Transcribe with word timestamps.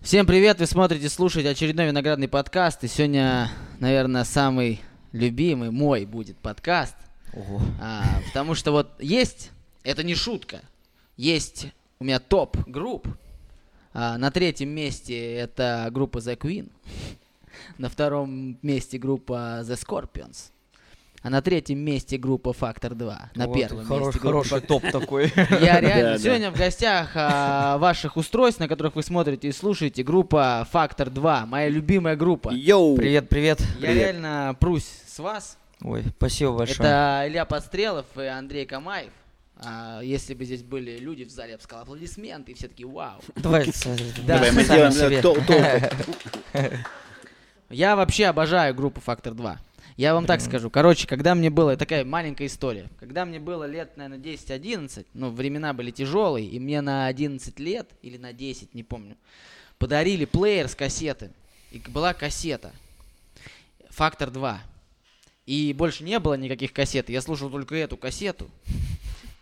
Всем 0.00 0.26
привет, 0.26 0.58
вы 0.58 0.66
смотрите, 0.66 1.08
слушаете 1.08 1.50
очередной 1.50 1.86
виноградный 1.86 2.26
подкаст. 2.26 2.82
И 2.84 2.88
сегодня, 2.88 3.50
наверное, 3.78 4.24
самый 4.24 4.80
любимый 5.12 5.70
мой 5.70 6.06
будет 6.06 6.38
подкаст. 6.38 6.96
Ого. 7.34 7.60
А, 7.80 8.04
потому 8.26 8.54
что 8.54 8.72
вот 8.72 8.90
есть, 8.98 9.50
это 9.84 10.02
не 10.02 10.14
шутка, 10.14 10.62
есть 11.16 11.66
у 12.00 12.04
меня 12.04 12.18
топ 12.18 12.56
групп. 12.66 13.06
А, 13.92 14.16
на 14.16 14.30
третьем 14.30 14.70
месте 14.70 15.34
это 15.34 15.90
группа 15.92 16.18
The 16.18 16.36
Queen. 16.36 16.70
На 17.78 17.88
втором 17.88 18.58
месте 18.62 18.98
группа 18.98 19.60
The 19.62 19.78
Scorpions. 19.78 20.50
А 21.22 21.28
на 21.28 21.42
третьем 21.42 21.78
месте 21.80 22.16
группа 22.16 22.50
Factor 22.50 22.94
2. 22.94 23.30
На 23.34 23.46
Вот 23.46 23.54
первом 23.54 23.84
хорош- 23.84 24.06
месте 24.06 24.20
группа 24.20 24.44
Хороший 24.48 24.66
топ 24.66 24.82
такой. 24.90 25.32
я 25.60 25.78
реально 25.80 26.18
сегодня 26.18 26.50
в 26.50 26.56
гостях 26.56 27.10
а, 27.14 27.76
ваших 27.76 28.16
устройств, 28.16 28.58
на 28.58 28.68
которых 28.68 28.96
вы 28.96 29.02
смотрите 29.02 29.48
и 29.48 29.52
слушаете, 29.52 30.02
группа 30.02 30.66
Factor 30.72 31.10
2, 31.10 31.44
моя 31.44 31.68
любимая 31.68 32.16
группа. 32.16 32.50
Йоу! 32.50 32.96
Привет, 32.96 33.28
привет. 33.28 33.60
Я 33.80 33.92
реально 33.92 34.56
прусь 34.58 34.88
с 35.06 35.18
вас. 35.18 35.58
Ой, 35.82 36.04
спасибо 36.16 36.52
большое. 36.52 36.88
Это 36.88 37.24
Илья 37.26 37.44
Подстрелов 37.44 38.06
и 38.16 38.22
Андрей 38.24 38.64
Камаев. 38.64 39.12
А, 39.62 40.00
если 40.00 40.32
бы 40.32 40.46
здесь 40.46 40.62
были 40.62 40.98
люди 40.98 41.24
в 41.24 41.30
зале, 41.30 41.52
я 41.52 41.56
бы 41.58 41.62
сказал 41.62 41.82
аплодисменты, 41.82 42.52
и 42.52 42.54
все 42.54 42.68
таки 42.68 42.86
вау. 42.86 43.20
Давай, 43.36 43.66
Да. 44.26 44.36
Давай 44.36 44.52
мы 44.52 44.62
сделаем 44.62 45.20
толку. 45.22 45.52
Я 47.70 47.94
вообще 47.94 48.26
обожаю 48.26 48.74
группу 48.74 49.00
Factor 49.00 49.32
2. 49.32 49.58
Я 49.96 50.14
вам 50.14 50.26
так 50.26 50.40
скажу. 50.40 50.70
Короче, 50.70 51.06
когда 51.06 51.36
мне 51.36 51.50
было, 51.50 51.76
такая 51.76 52.04
маленькая 52.04 52.46
история. 52.46 52.88
Когда 52.98 53.24
мне 53.24 53.38
было 53.38 53.62
лет, 53.62 53.96
наверное, 53.96 54.18
10-11, 54.18 55.06
ну, 55.14 55.30
времена 55.30 55.72
были 55.72 55.92
тяжелые, 55.92 56.48
и 56.48 56.58
мне 56.58 56.80
на 56.80 57.06
11 57.06 57.60
лет, 57.60 57.88
или 58.02 58.16
на 58.16 58.32
10, 58.32 58.74
не 58.74 58.82
помню, 58.82 59.16
подарили 59.78 60.24
плеер 60.24 60.68
с 60.68 60.74
кассеты. 60.74 61.30
И 61.70 61.78
была 61.78 62.12
кассета. 62.12 62.72
Фактор 63.90 64.32
2. 64.32 64.60
И 65.46 65.72
больше 65.72 66.02
не 66.02 66.18
было 66.18 66.34
никаких 66.34 66.72
кассет. 66.72 67.08
Я 67.08 67.22
слушал 67.22 67.50
только 67.50 67.76
эту 67.76 67.96
кассету. 67.96 68.50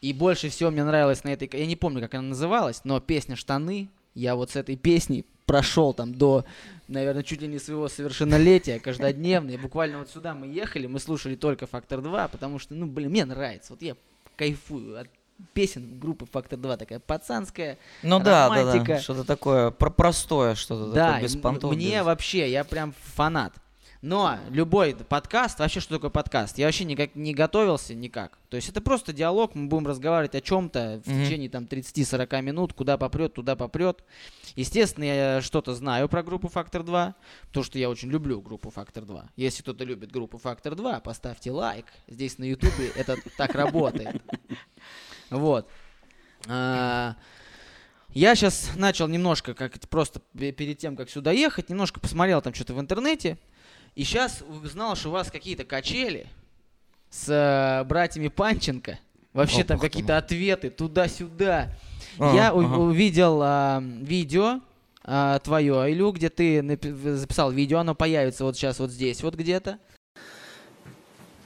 И 0.02 0.12
больше 0.12 0.50
всего 0.50 0.70
мне 0.70 0.84
нравилось 0.84 1.24
на 1.24 1.30
этой... 1.30 1.48
Я 1.50 1.66
не 1.66 1.76
помню, 1.76 2.02
как 2.02 2.14
она 2.14 2.28
называлась, 2.28 2.82
но 2.84 3.00
песня 3.00 3.36
«Штаны». 3.36 3.88
Я 4.18 4.34
вот 4.34 4.50
с 4.50 4.56
этой 4.56 4.76
песней 4.76 5.24
прошел 5.46 5.94
там 5.94 6.12
до, 6.14 6.44
наверное, 6.88 7.22
чуть 7.22 7.40
ли 7.40 7.46
не 7.48 7.58
своего 7.58 7.88
совершеннолетия, 7.88 8.80
каждодневно. 8.80 9.50
И 9.50 9.56
буквально 9.56 9.98
вот 10.00 10.10
сюда 10.10 10.34
мы 10.34 10.46
ехали, 10.48 10.86
мы 10.86 10.98
слушали 10.98 11.36
только 11.36 11.66
«Фактор 11.66 12.00
2», 12.00 12.28
потому 12.30 12.58
что, 12.58 12.74
ну, 12.74 12.86
блин, 12.86 13.10
мне 13.10 13.24
нравится. 13.24 13.72
Вот 13.74 13.82
я 13.82 13.94
кайфую 14.36 15.00
от 15.00 15.08
песен 15.54 15.98
группы 16.00 16.26
«Фактор 16.32 16.58
2». 16.58 16.76
Такая 16.78 16.98
пацанская, 16.98 17.78
Ну 18.02 18.18
да, 18.18 18.24
да, 18.24 18.48
романтика. 18.48 18.94
да. 18.94 19.00
Что-то 19.00 19.24
такое 19.24 19.70
про 19.70 19.88
простое, 19.90 20.54
что-то 20.56 20.92
да, 20.92 21.06
такое 21.12 21.22
без 21.22 21.36
понтов. 21.36 21.74
мне 21.74 21.98
без- 21.98 22.04
вообще, 22.04 22.50
я 22.50 22.64
прям 22.64 22.92
фанат. 23.14 23.52
Но 24.00 24.38
любой 24.50 24.94
подкаст, 24.94 25.58
вообще 25.58 25.80
что 25.80 25.96
такое 25.96 26.10
подкаст? 26.10 26.56
Я 26.56 26.66
вообще 26.66 26.84
никак 26.84 27.16
не 27.16 27.34
готовился 27.34 27.94
никак. 27.94 28.38
То 28.48 28.56
есть 28.56 28.68
это 28.68 28.80
просто 28.80 29.12
диалог, 29.12 29.56
мы 29.56 29.66
будем 29.66 29.88
разговаривать 29.88 30.36
о 30.36 30.40
чем-то 30.40 31.02
в 31.04 31.10
Мгм. 31.10 31.24
течение 31.24 31.50
там 31.50 31.64
30-40 31.66 32.40
минут, 32.42 32.74
куда 32.74 32.96
попрет, 32.96 33.34
туда 33.34 33.56
попрет. 33.56 34.04
Естественно, 34.54 35.02
я 35.02 35.40
что-то 35.42 35.74
знаю 35.74 36.08
про 36.08 36.22
группу 36.22 36.46
Фактор 36.48 36.84
2, 36.84 37.16
потому 37.48 37.64
что 37.64 37.76
я 37.80 37.90
очень 37.90 38.08
люблю 38.08 38.40
группу 38.40 38.70
Фактор 38.70 39.04
2. 39.04 39.30
Если 39.34 39.62
кто-то 39.62 39.82
любит 39.82 40.12
группу 40.12 40.38
Фактор 40.38 40.76
2, 40.76 41.00
поставьте 41.00 41.50
лайк. 41.50 41.86
Здесь 42.06 42.38
на 42.38 42.44
Ютубе 42.44 42.90
это 42.94 43.16
так 43.36 43.54
работает. 43.56 44.22
Вот. 45.30 45.68
А, 46.46 47.16
Я 48.14 48.34
сейчас 48.36 48.70
начал 48.76 49.08
немножко, 49.08 49.54
как 49.54 49.78
просто 49.88 50.20
пе- 50.38 50.52
перед 50.52 50.78
тем, 50.78 50.96
как 50.96 51.10
сюда 51.10 51.32
ехать, 51.32 51.68
немножко 51.68 52.00
посмотрел 52.00 52.40
там 52.40 52.54
что-то 52.54 52.74
в 52.74 52.80
интернете. 52.80 53.36
И 53.98 54.04
сейчас 54.04 54.44
узнал, 54.48 54.94
что 54.94 55.08
у 55.08 55.10
вас 55.10 55.28
какие-то 55.28 55.64
качели 55.64 56.28
с 57.10 57.28
э, 57.28 57.82
братьями 57.82 58.28
Панченко. 58.28 58.96
Вообще 59.32 59.64
там 59.64 59.76
Опа, 59.76 59.86
ты 59.86 59.90
какие-то 59.90 60.16
ответы 60.16 60.70
туда-сюда. 60.70 61.72
А, 62.20 62.32
Я 62.32 62.54
у- 62.54 62.60
ага. 62.60 62.76
увидел 62.76 63.40
а, 63.42 63.82
видео 63.82 64.60
а, 65.02 65.40
твое, 65.40 65.92
Илю, 65.92 66.12
где 66.12 66.28
ты 66.28 66.62
записал 67.16 67.50
видео, 67.50 67.80
оно 67.80 67.96
появится 67.96 68.44
вот 68.44 68.56
сейчас 68.56 68.78
вот 68.78 68.92
здесь 68.92 69.20
вот 69.24 69.34
где-то. 69.34 69.80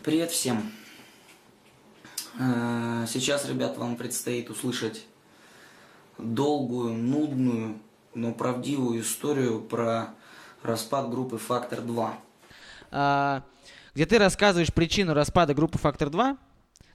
Привет 0.03 0.31
всем. 0.31 0.71
Э, 2.39 3.07
Сейчас, 3.09 3.49
ребят, 3.49 3.79
вам 3.79 3.97
предстоит 3.97 4.51
услышать 4.51 5.07
долгую, 6.19 6.93
нудную, 6.93 7.79
но 8.15 8.35
правдивую 8.35 9.01
историю 9.01 9.63
про 9.63 10.11
распад 10.63 11.09
группы 11.09 11.39
«Фактор 11.39 11.79
2». 11.79 12.13
А, 12.93 13.43
где 13.95 14.07
ты 14.07 14.19
рассказываешь 14.19 14.73
причину 14.73 15.15
распада 15.15 15.55
группы 15.55 15.79
Фактор 15.79 16.11
2. 16.11 16.37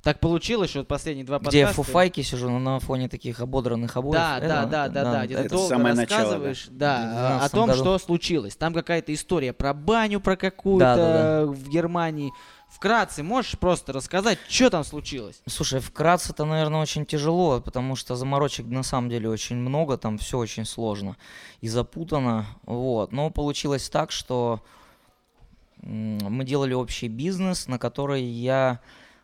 Так 0.03 0.19
получилось, 0.21 0.69
что 0.69 0.85
последние 0.85 1.25
два 1.25 1.37
Где 1.39 1.59
я 1.59 1.65
в 1.65 1.69
подкаста... 1.69 1.83
фуфайке 1.83 2.23
сижу, 2.23 2.49
но 2.49 2.59
на 2.59 2.79
фоне 2.79 3.09
таких 3.09 3.41
ободранных 3.41 3.97
обоев. 3.97 4.13
Да, 4.13 4.37
Это- 4.37 4.47
да, 4.47 4.65
да, 4.65 4.87
да, 4.87 5.11
да, 5.11 5.25
где 5.25 5.35
ты 5.35 5.41
это 5.41 5.49
долго 5.49 5.69
самое 5.69 5.95
начало, 5.95 6.21
рассказываешь, 6.21 6.67
да, 6.69 6.95
В 6.97 7.01
а, 7.01 7.27
о 7.27 7.49
12 7.49 7.51
том, 7.51 7.67
году. 7.67 7.79
что 7.79 7.97
случилось. 7.99 8.55
Там 8.55 8.73
какая-то 8.73 9.13
история 9.13 9.51
про 9.51 9.73
баню, 9.73 10.21
про 10.21 10.37
какую-то 10.37 10.95
Да, 10.95 10.95
да, 10.95 11.45
в 11.47 11.67
Германии. 11.67 12.31
Вкратце, 12.69 13.23
можешь 13.23 13.57
просто 13.57 13.91
рассказать, 13.91 14.37
что 14.47 14.69
там 14.69 14.83
случилось? 14.83 15.41
Слушай, 15.47 15.79
вкратце 15.81 16.31
это, 16.31 16.45
наверное, 16.45 16.81
очень 16.81 17.05
тяжело, 17.05 17.59
потому 17.59 17.95
что 17.95 18.15
заморочек 18.15 18.65
на 18.67 18.83
самом 18.83 19.09
деле 19.09 19.29
очень 19.29 19.55
много, 19.57 19.97
там 19.97 20.17
все 20.17 20.37
очень 20.37 20.65
сложно 20.65 21.17
и 21.59 21.67
запутано, 21.67 22.45
вот. 22.63 23.11
Но 23.11 23.29
получилось 23.29 23.89
так, 23.89 24.11
что 24.11 24.63
мы 25.81 26.43
делали 26.45 26.73
общий 26.73 27.07
бизнес, 27.07 27.67
на 27.67 27.77
который 27.77 28.23
я 28.23 28.79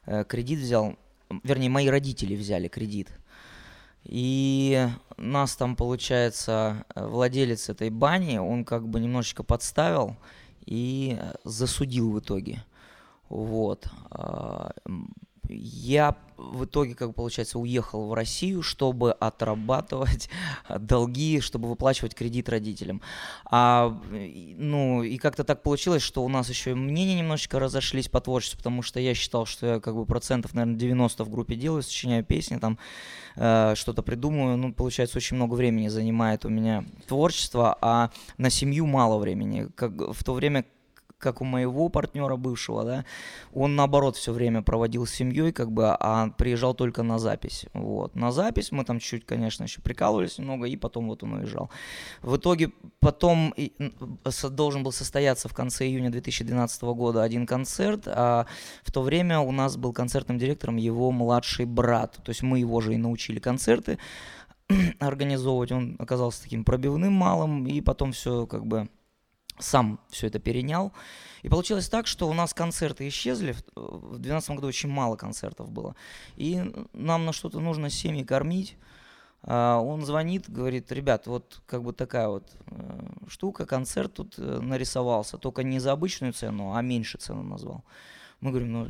э, 0.06 0.24
кредит 0.24 0.59
взял, 0.59 0.96
вернее, 1.44 1.69
мои 1.69 1.88
родители 1.88 2.36
взяли 2.36 2.68
кредит. 2.68 3.09
И 4.03 4.88
нас 5.18 5.56
там, 5.56 5.75
получается, 5.75 6.86
э, 6.96 7.06
владелец 7.06 7.69
этой 7.69 7.90
бани, 7.90 8.38
он 8.38 8.66
как 8.66 8.88
бы 8.88 9.00
немножечко 9.00 9.44
подставил 9.44 10.18
и 10.66 11.18
э, 11.19 11.34
засудил 11.44 12.12
в 12.12 12.19
итоге. 12.19 12.64
Вот. 13.30 13.88
Я 15.49 16.15
в 16.37 16.65
итоге, 16.65 16.95
как 16.95 17.13
получается, 17.15 17.59
уехал 17.59 18.07
в 18.07 18.13
Россию, 18.13 18.61
чтобы 18.61 19.11
отрабатывать 19.11 20.29
долги, 20.79 21.39
чтобы 21.39 21.69
выплачивать 21.69 22.15
кредит 22.15 22.49
родителям. 22.49 23.01
А, 23.45 23.99
ну, 24.11 25.03
и 25.03 25.17
как-то 25.17 25.43
так 25.43 25.63
получилось, 25.63 26.01
что 26.01 26.23
у 26.23 26.29
нас 26.29 26.49
еще 26.49 26.71
и 26.71 26.75
мнения 26.75 27.15
немножечко 27.15 27.59
разошлись 27.59 28.09
по 28.09 28.21
творчеству, 28.21 28.57
потому 28.57 28.81
что 28.81 28.99
я 28.99 29.13
считал, 29.13 29.45
что 29.45 29.65
я 29.65 29.79
как 29.79 29.95
бы 29.95 30.05
процентов, 30.05 30.53
наверное, 30.53 30.79
90 30.79 31.23
в 31.23 31.29
группе 31.29 31.55
делаю, 31.55 31.83
сочиняю 31.83 32.23
песни, 32.23 32.57
там 32.57 32.77
э, 33.35 33.73
что-то 33.75 34.01
придумываю. 34.01 34.57
Ну, 34.57 34.73
получается, 34.73 35.17
очень 35.17 35.37
много 35.37 35.53
времени 35.53 35.87
занимает 35.87 36.45
у 36.45 36.49
меня 36.49 36.83
творчество, 37.07 37.77
а 37.81 38.11
на 38.37 38.49
семью 38.49 38.85
мало 38.85 39.17
времени. 39.17 39.69
Как, 39.75 39.91
в 39.91 40.23
то 40.23 40.33
время, 40.33 40.65
как 41.23 41.41
у 41.41 41.45
моего 41.45 41.89
партнера 41.89 42.35
бывшего, 42.35 42.84
да, 42.84 43.06
он 43.53 43.75
наоборот 43.75 44.17
все 44.17 44.34
время 44.34 44.61
проводил 44.61 45.06
с 45.06 45.11
семьей, 45.11 45.51
как 45.53 45.72
бы, 45.72 45.95
а 46.00 46.29
приезжал 46.38 46.73
только 46.75 47.01
на 47.01 47.17
запись. 47.17 47.66
Вот. 47.73 48.16
На 48.16 48.31
запись 48.31 48.72
мы 48.72 48.84
там 48.84 49.00
чуть, 49.00 49.25
конечно, 49.25 49.63
еще 49.63 49.81
прикалывались 49.81 50.38
немного, 50.38 50.67
и 50.67 50.75
потом 50.75 51.07
вот 51.07 51.23
он 51.23 51.34
уезжал. 51.34 51.69
В 52.22 52.35
итоге 52.35 52.72
потом 53.00 53.53
должен 54.51 54.84
был 54.84 54.91
состояться 54.91 55.47
в 55.47 55.53
конце 55.53 55.85
июня 55.88 56.11
2012 56.11 56.84
года 56.84 57.23
один 57.23 57.47
концерт, 57.47 58.03
а 58.07 58.46
в 58.84 58.91
то 58.91 59.02
время 59.02 59.40
у 59.40 59.52
нас 59.52 59.78
был 59.78 59.93
концертным 59.93 60.37
директором 60.37 60.75
его 60.75 61.11
младший 61.11 61.66
брат. 61.66 62.20
То 62.23 62.29
есть 62.29 62.43
мы 62.43 62.59
его 62.59 62.81
же 62.81 62.93
и 62.93 62.97
научили 62.97 63.40
концерты 63.40 63.97
организовывать. 64.99 65.72
Он 65.72 65.96
оказался 65.99 66.43
таким 66.43 66.64
пробивным 66.66 67.14
малым, 67.14 67.66
и 67.67 67.81
потом 67.81 68.11
все 68.11 68.46
как 68.46 68.66
бы 68.66 68.90
сам 69.59 70.00
все 70.09 70.28
это 70.28 70.40
перенял. 70.40 70.91
И 71.44 71.50
получилось 71.50 71.90
так, 71.90 72.08
что 72.08 72.29
у 72.29 72.34
нас 72.34 72.53
концерты 72.53 73.08
исчезли. 73.08 73.53
В- 73.76 74.16
В 74.16 74.20
2012 74.20 74.55
году 74.55 74.67
очень 74.67 74.90
мало 74.90 75.16
концертов 75.16 75.70
было. 75.72 75.96
И 76.38 76.61
нам 76.94 77.26
на 77.26 77.34
что-то 77.34 77.59
нужно 77.59 77.90
семьи 77.90 78.23
кормить. 78.23 78.78
А, 79.46 79.79
Он 79.79 80.05
звонит, 80.05 80.50
говорит, 80.50 80.91
ребят, 80.91 81.28
вот 81.28 81.61
как 81.66 81.84
бы 81.84 81.91
такая 81.91 82.29
вот 82.29 82.50
э, 82.67 83.08
штука, 83.28 83.66
концерт 83.66 84.14
тут 84.14 84.35
э, 84.38 84.59
нарисовался, 84.61 85.38
только 85.38 85.64
не 85.64 85.79
за 85.79 85.91
обычную 85.91 86.32
цену, 86.32 86.73
а 86.76 86.82
меньше 86.82 87.17
цену 87.17 87.44
назвал. 87.44 87.84
Мы 88.40 88.52
говорим, 88.52 88.72
ну, 88.73 88.88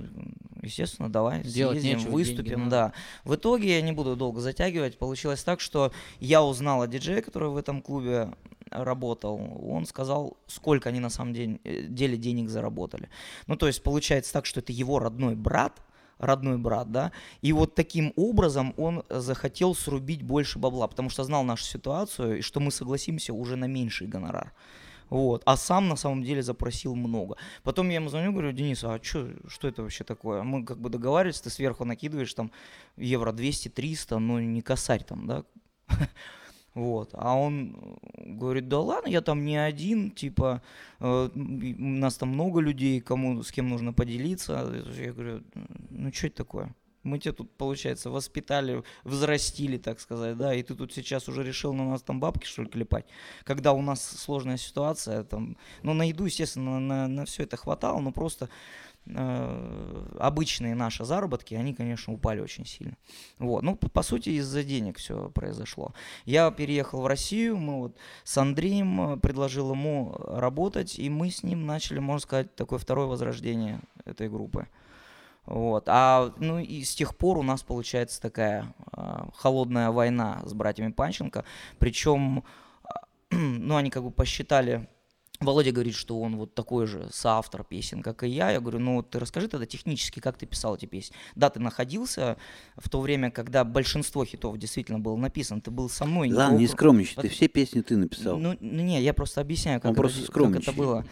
естественно, 0.63 1.11
давай, 1.11 1.43
Делать 1.43 1.79
съездим, 1.81 1.97
нечего, 1.99 2.11
выступим, 2.11 2.43
деньги 2.45 2.59
надо. 2.59 2.69
да. 2.69 2.93
В 3.23 3.35
итоге, 3.35 3.75
я 3.75 3.81
не 3.81 3.91
буду 3.91 4.15
долго 4.15 4.41
затягивать, 4.41 4.97
получилось 4.97 5.43
так, 5.43 5.59
что 5.59 5.91
я 6.19 6.43
узнал 6.43 6.81
о 6.83 6.87
диджее, 6.87 7.21
который 7.21 7.49
в 7.49 7.57
этом 7.57 7.81
клубе 7.81 8.33
работал, 8.73 9.39
он 9.61 9.85
сказал, 9.85 10.37
сколько 10.47 10.89
они 10.89 10.99
на 10.99 11.09
самом 11.09 11.33
деле, 11.33 11.59
э, 11.63 11.83
деле 11.83 12.17
денег 12.17 12.49
заработали. 12.49 13.09
Ну, 13.47 13.55
то 13.55 13.67
есть 13.67 13.83
получается 13.83 14.33
так, 14.33 14.45
что 14.45 14.59
это 14.59 14.71
его 14.71 14.99
родной 14.99 15.35
брат, 15.35 15.81
родной 16.19 16.57
брат, 16.57 16.91
да, 16.91 17.11
и 17.41 17.53
вот 17.53 17.75
таким 17.75 18.13
образом 18.15 18.73
он 18.77 19.03
захотел 19.09 19.75
срубить 19.75 20.23
больше 20.23 20.59
бабла, 20.59 20.87
потому 20.87 21.09
что 21.09 21.23
знал 21.23 21.43
нашу 21.43 21.63
ситуацию, 21.63 22.39
и 22.39 22.41
что 22.41 22.59
мы 22.59 22.71
согласимся 22.71 23.33
уже 23.33 23.55
на 23.55 23.65
меньший 23.65 24.07
гонорар. 24.07 24.53
Вот. 25.09 25.43
А 25.45 25.57
сам 25.57 25.89
на 25.89 25.95
самом 25.95 26.23
деле 26.23 26.41
запросил 26.41 26.95
много. 26.95 27.35
Потом 27.61 27.89
я 27.89 27.95
ему 27.95 28.09
звоню, 28.09 28.31
говорю, 28.31 28.51
Денис, 28.51 28.83
а 28.83 28.97
чё, 28.97 29.29
что 29.47 29.67
это 29.67 29.83
вообще 29.83 30.03
такое? 30.03 30.41
Мы 30.41 30.65
как 30.65 30.79
бы 30.79 30.89
договаривались, 30.89 31.39
ты 31.39 31.51
сверху 31.51 31.85
накидываешь 31.85 32.33
там 32.33 32.51
евро 32.97 33.31
200-300, 33.31 34.17
но 34.17 34.39
не 34.39 34.63
косарь 34.63 35.03
там, 35.03 35.27
да? 35.27 35.43
Вот. 36.73 37.11
А 37.13 37.35
он 37.35 37.97
говорит, 38.17 38.67
да 38.67 38.79
ладно, 38.79 39.07
я 39.07 39.21
там 39.21 39.45
не 39.45 39.57
один, 39.57 40.11
типа, 40.11 40.61
э, 40.99 41.29
у 41.35 41.83
нас 41.83 42.17
там 42.17 42.29
много 42.29 42.61
людей, 42.61 42.99
кому, 42.99 43.43
с 43.43 43.51
кем 43.51 43.69
нужно 43.69 43.93
поделиться. 43.93 44.83
Я 44.97 45.13
говорю, 45.13 45.43
ну 45.89 46.11
что 46.11 46.27
это 46.27 46.37
такое? 46.37 46.75
Мы 47.03 47.19
тебя 47.19 47.33
тут, 47.33 47.51
получается, 47.57 48.09
воспитали, 48.09 48.81
взрастили, 49.03 49.77
так 49.77 49.99
сказать, 49.99 50.37
да, 50.37 50.55
и 50.55 50.63
ты 50.63 50.73
тут 50.73 50.93
сейчас 50.93 51.27
уже 51.27 51.43
решил 51.43 51.73
на 51.73 51.89
нас 51.89 52.01
там 52.01 52.21
бабки, 52.21 52.45
что 52.45 52.61
ли, 52.63 52.69
клепать, 52.69 53.05
когда 53.43 53.73
у 53.73 53.81
нас 53.81 54.01
сложная 54.01 54.55
ситуация, 54.55 55.25
там, 55.25 55.57
ну, 55.83 55.93
на 55.93 56.07
еду, 56.07 56.23
естественно, 56.25 56.79
на, 56.79 57.07
на 57.09 57.25
все 57.25 57.43
это 57.43 57.57
хватало, 57.57 57.99
но 57.99 58.13
просто 58.13 58.49
э, 59.05 60.17
обычные 60.19 60.75
наши 60.75 61.05
заработки, 61.05 61.55
они, 61.55 61.73
конечно, 61.73 62.13
упали 62.13 62.39
очень 62.39 62.65
сильно. 62.65 62.97
Вот, 63.39 63.63
ну, 63.63 63.75
по, 63.75 64.03
сути, 64.03 64.29
из-за 64.29 64.63
денег 64.63 64.97
все 64.97 65.29
произошло. 65.29 65.93
Я 66.25 66.51
переехал 66.51 67.01
в 67.01 67.07
Россию, 67.07 67.57
мы 67.57 67.79
вот 67.79 67.97
с 68.23 68.37
Андреем 68.37 69.19
предложил 69.19 69.71
ему 69.71 70.15
работать, 70.27 70.99
и 70.99 71.09
мы 71.09 71.29
с 71.29 71.43
ним 71.43 71.65
начали, 71.65 71.99
можно 71.99 72.21
сказать, 72.21 72.55
такое 72.55 72.79
второе 72.79 73.07
возрождение 73.07 73.81
этой 74.05 74.29
группы. 74.29 74.67
Вот. 75.45 75.85
А, 75.87 76.33
ну 76.37 76.59
и 76.59 76.83
с 76.83 76.95
тех 76.95 77.17
пор 77.17 77.37
у 77.37 77.43
нас 77.43 77.63
получается 77.63 78.21
такая 78.21 78.73
э, 78.95 79.25
холодная 79.35 79.91
война 79.91 80.41
с 80.45 80.53
братьями 80.53 80.91
Панченко. 80.91 81.43
Причем, 81.79 82.43
э, 82.85 82.89
ну, 83.35 83.75
они 83.75 83.89
как 83.89 84.03
бы 84.03 84.11
посчитали 84.11 84.87
Володя 85.45 85.71
говорит, 85.71 85.95
что 85.95 86.19
он 86.19 86.37
вот 86.37 86.53
такой 86.53 86.87
же 86.87 87.07
соавтор 87.11 87.63
песен, 87.63 88.01
как 88.01 88.23
и 88.23 88.29
я. 88.29 88.51
Я 88.51 88.59
говорю, 88.59 88.79
ну 88.79 89.03
ты 89.03 89.19
расскажи 89.19 89.47
тогда 89.47 89.65
технически, 89.65 90.19
как 90.19 90.37
ты 90.37 90.45
писал 90.45 90.75
эти 90.75 90.85
песни. 90.85 91.15
Да, 91.35 91.49
ты 91.49 91.59
находился 91.59 92.37
в 92.75 92.89
то 92.89 93.01
время, 93.01 93.31
когда 93.31 93.63
большинство 93.63 94.25
хитов 94.25 94.57
действительно 94.57 94.99
было 94.99 95.15
написано, 95.15 95.61
ты 95.61 95.71
был 95.71 95.89
со 95.89 96.05
мной. 96.05 96.31
Ладно, 96.31 96.57
не 96.57 96.67
скромничай, 96.67 97.21
ты 97.21 97.29
все 97.29 97.47
песни 97.47 97.81
ты 97.81 97.97
написал. 97.97 98.37
Ну, 98.37 98.57
ну 98.59 98.81
не, 98.81 99.01
я 99.01 99.13
просто 99.13 99.41
объясняю, 99.41 99.81
как, 99.81 99.91
Он 99.91 99.95
просто 99.95 100.23
это, 100.23 100.31
как 100.31 100.55
это 100.55 100.71
было. 100.71 101.05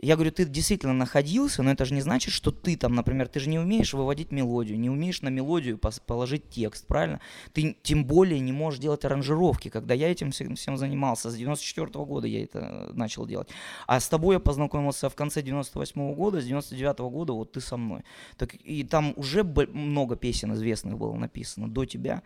Я 0.00 0.14
говорю, 0.14 0.30
ты 0.30 0.44
действительно 0.44 0.92
находился, 0.92 1.64
но 1.64 1.72
это 1.72 1.84
же 1.84 1.92
не 1.92 2.00
значит, 2.00 2.32
что 2.32 2.52
ты 2.52 2.76
там, 2.76 2.94
например, 2.94 3.26
ты 3.26 3.40
же 3.40 3.48
не 3.48 3.58
умеешь 3.58 3.94
выводить 3.94 4.30
мелодию, 4.30 4.78
не 4.78 4.90
умеешь 4.90 5.22
на 5.22 5.28
мелодию 5.28 5.78
положить 6.06 6.48
текст, 6.50 6.86
правильно? 6.86 7.20
Ты 7.52 7.76
тем 7.82 8.04
более 8.04 8.38
не 8.38 8.52
можешь 8.52 8.78
делать 8.78 9.04
аранжировки. 9.04 9.70
Когда 9.70 9.94
я 9.94 10.10
этим 10.10 10.30
всем, 10.30 10.54
всем 10.54 10.76
занимался, 10.76 11.30
с 11.30 11.36
94 11.36 12.04
года 12.04 12.28
я 12.28 12.44
это 12.44 12.90
начал 12.94 13.26
делать. 13.26 13.48
А 13.88 13.98
с 13.98 14.08
тобой 14.08 14.36
я 14.36 14.40
познакомился 14.40 15.08
в 15.08 15.16
конце 15.16 15.42
98 15.42 16.14
года, 16.14 16.40
с 16.40 16.44
99 16.44 16.98
года 17.00 17.32
вот 17.32 17.52
ты 17.52 17.60
со 17.60 17.76
мной. 17.76 18.02
Так, 18.36 18.54
и 18.54 18.84
там 18.84 19.14
уже 19.16 19.42
много 19.42 20.14
песен 20.14 20.54
известных 20.54 20.96
было 20.96 21.14
написано 21.16 21.68
до 21.68 21.84
тебя. 21.84 22.22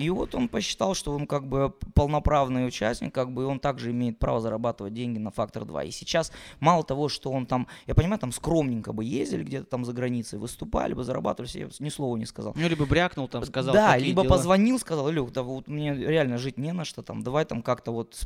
И 0.00 0.08
вот 0.08 0.34
он 0.34 0.48
посчитал, 0.48 0.94
что 0.94 1.12
он 1.12 1.26
как 1.26 1.46
бы 1.46 1.74
полноправный 1.94 2.66
участник, 2.66 3.12
как 3.12 3.32
бы 3.32 3.44
он 3.44 3.60
также 3.60 3.90
имеет 3.90 4.18
право 4.18 4.40
зарабатывать 4.40 4.94
деньги 4.94 5.18
на 5.18 5.30
фактор 5.30 5.66
2. 5.66 5.84
И 5.84 5.90
сейчас 5.90 6.32
мало 6.58 6.84
того, 6.84 7.10
что 7.10 7.30
он 7.30 7.44
там, 7.44 7.66
я 7.86 7.94
понимаю, 7.94 8.18
там 8.18 8.32
скромненько 8.32 8.94
бы 8.94 9.04
ездили 9.04 9.44
где-то 9.44 9.66
там 9.66 9.84
за 9.84 9.92
границей, 9.92 10.38
выступали 10.38 10.94
бы, 10.94 11.04
зарабатывали, 11.04 11.50
себе 11.50 11.68
ни 11.80 11.90
слова 11.90 12.16
не 12.16 12.24
сказал. 12.24 12.54
Ну, 12.56 12.66
либо 12.66 12.86
брякнул 12.86 13.28
там, 13.28 13.44
сказал, 13.44 13.74
да, 13.74 13.98
либо 13.98 14.22
дела. 14.22 14.36
позвонил, 14.36 14.78
сказал, 14.78 15.10
Илюх, 15.10 15.32
да 15.32 15.42
вот 15.42 15.68
мне 15.68 15.94
реально 15.94 16.38
жить 16.38 16.56
не 16.56 16.72
на 16.72 16.86
что, 16.86 17.02
там, 17.02 17.22
давай 17.22 17.44
там 17.44 17.62
как-то 17.62 17.92
вот 17.92 18.16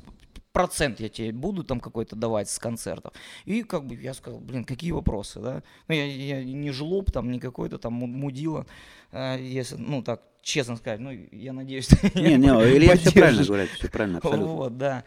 процент 0.55 1.01
я 1.01 1.11
тебе 1.11 1.33
буду 1.33 1.65
там 1.65 1.81
какой-то 1.81 2.17
давать 2.17 2.49
с 2.49 2.59
концертов. 2.59 3.13
И 3.45 3.63
как 3.65 3.87
бы 3.87 3.97
я 3.97 4.15
сказал, 4.15 4.41
блин, 4.41 4.65
какие 4.65 4.93
вопросы, 4.93 5.41
да? 5.41 5.63
Ну, 5.89 5.95
я, 5.95 6.07
я 6.07 6.45
не 6.45 6.71
жлоб 6.71 7.11
там, 7.11 7.31
не 7.31 7.41
какой-то 7.41 7.77
там 7.79 7.93
му- 7.93 8.07
мудила, 8.07 8.65
а, 9.13 9.37
если, 9.37 9.77
ну, 9.77 10.03
так, 10.03 10.23
честно 10.41 10.77
сказать, 10.77 11.01
ну, 11.01 11.11
я 11.11 11.53
надеюсь, 11.53 11.91
Не, 12.15 12.37
не, 12.37 12.49
Илья 12.49 12.97
все 12.97 13.11
правильно 13.13 13.45
говорит, 13.45 13.71
все 13.71 13.89
правильно, 13.89 14.19
абсолютно. 14.19 14.47
Вот, 14.47 14.79
да. 14.79 15.05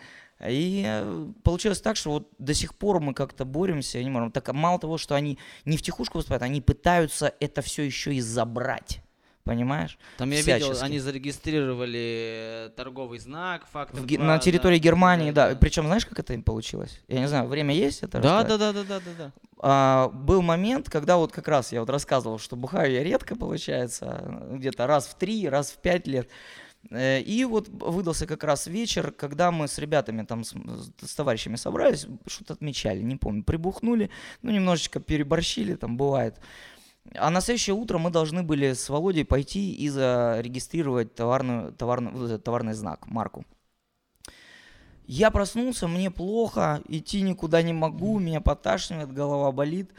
И 0.48 0.84
э, 0.86 1.28
получилось 1.44 1.82
так, 1.82 1.96
что 1.96 2.12
вот 2.12 2.30
до 2.38 2.54
сих 2.54 2.76
пор 2.76 3.00
мы 3.00 3.14
как-то 3.16 3.44
боремся, 3.44 4.04
не 4.04 4.10
можем. 4.10 4.32
Так 4.32 4.54
мало 4.54 4.78
того, 4.78 4.98
что 5.00 5.16
они 5.16 5.40
не 5.66 5.78
втихушку 5.78 6.20
выступают, 6.20 6.44
они 6.44 6.62
пытаются 6.62 7.34
это 7.40 7.62
все 7.64 7.84
еще 7.84 8.14
и 8.14 8.22
забрать. 8.22 9.02
Понимаешь? 9.48 9.98
Там 10.18 10.30
я 10.32 10.42
видел, 10.42 10.68
всячески. 10.68 10.84
они 10.84 11.00
зарегистрировали 11.00 12.68
э, 12.68 12.70
торговый 12.76 13.20
знак, 13.20 13.66
фактор 13.72 14.00
В 14.02 14.06
Ге- 14.06 14.18
2, 14.18 14.26
на 14.26 14.34
да. 14.36 14.40
территории 14.40 14.78
Германии, 14.78 15.32
да. 15.32 15.56
Причем 15.60 15.86
знаешь, 15.88 16.06
как 16.06 16.20
это 16.20 16.34
им 16.34 16.44
получилось? 16.44 17.02
Я 17.08 17.20
не 17.20 17.28
знаю, 17.28 17.48
время 17.48 17.74
есть 17.74 18.04
это 18.04 18.20
Да, 18.20 18.44
да, 18.44 18.58
да, 18.58 18.74
да, 18.74 18.84
да, 18.84 19.00
да, 19.00 19.12
да. 19.18 19.32
А, 19.60 20.10
был 20.10 20.42
момент, 20.42 20.90
когда 20.90 21.18
вот 21.18 21.32
как 21.32 21.48
раз 21.48 21.72
я 21.72 21.80
вот 21.80 21.90
рассказывал, 21.90 22.38
что 22.38 22.56
бухаю 22.56 22.92
я 22.92 23.04
редко, 23.04 23.36
получается, 23.36 24.40
где-то 24.52 24.86
раз 24.86 25.08
в 25.08 25.16
три, 25.16 25.48
раз 25.50 25.72
в 25.72 25.78
пять 25.78 26.06
лет. 26.08 26.30
Э, 26.92 27.22
И 27.22 27.44
вот 27.46 27.68
выдался 27.70 28.28
как 28.28 28.44
раз 28.44 28.68
вечер, 28.68 29.12
когда 29.12 29.52
мы 29.52 29.68
с 29.68 29.78
ребятами 29.80 30.24
там, 30.24 30.44
с, 30.44 30.54
с 31.02 31.16
товарищами 31.16 31.56
собрались, 31.56 32.06
что-то 32.28 32.54
отмечали, 32.54 33.02
не 33.02 33.16
помню, 33.16 33.44
прибухнули, 33.44 34.10
ну, 34.42 34.52
немножечко 34.52 35.00
переборщили, 35.00 35.76
там 35.76 35.98
бывает. 35.98 36.36
А 37.15 37.30
на 37.30 37.42
следующее 37.42 37.75
утро 37.75 37.98
мы 37.98 38.09
должны 38.09 38.44
были 38.44 38.74
с 38.74 38.89
Володей 38.89 39.25
пойти 39.25 39.74
и 39.74 39.89
зарегистрировать 39.89 41.15
товарную, 41.15 41.74
этот 41.74 42.44
товарный 42.44 42.74
знак, 42.74 43.07
марку. 43.07 43.45
Я 45.07 45.31
проснулся, 45.31 45.88
мне 45.88 46.12
плохо, 46.12 46.81
идти 46.89 47.21
никуда 47.21 47.62
не 47.62 47.74
могу, 47.74 48.19
меня 48.19 48.42
поташнивает, 48.42 49.13
голова 49.13 49.51
болит. 49.54 49.92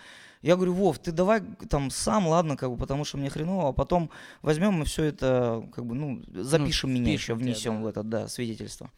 Я 0.43 0.55
говорю, 0.55 0.75
Вов, 0.75 0.99
ты 0.99 1.13
давай 1.13 1.41
там 1.69 1.91
сам, 1.91 2.29
ладно, 2.29 2.57
как 2.57 2.71
бы, 2.71 2.77
потому 2.77 3.05
что 3.05 3.17
мне 3.17 3.31
хреново, 3.31 3.71
а 3.71 3.73
потом 3.73 4.11
возьмем 4.43 4.83
и 4.83 4.85
все 4.85 5.05
это, 5.05 5.67
как 5.75 5.87
бы, 5.87 5.95
ну, 5.95 6.23
запишем 6.29 6.93
меня 6.93 7.13
еще, 7.13 7.35
впишем 7.35 7.39
тебя, 7.39 7.45
внесем 7.47 7.77
да. 7.77 7.81
в 7.81 7.87
это, 7.87 8.03
да, 8.03 8.29
свидетельство. 8.29 8.91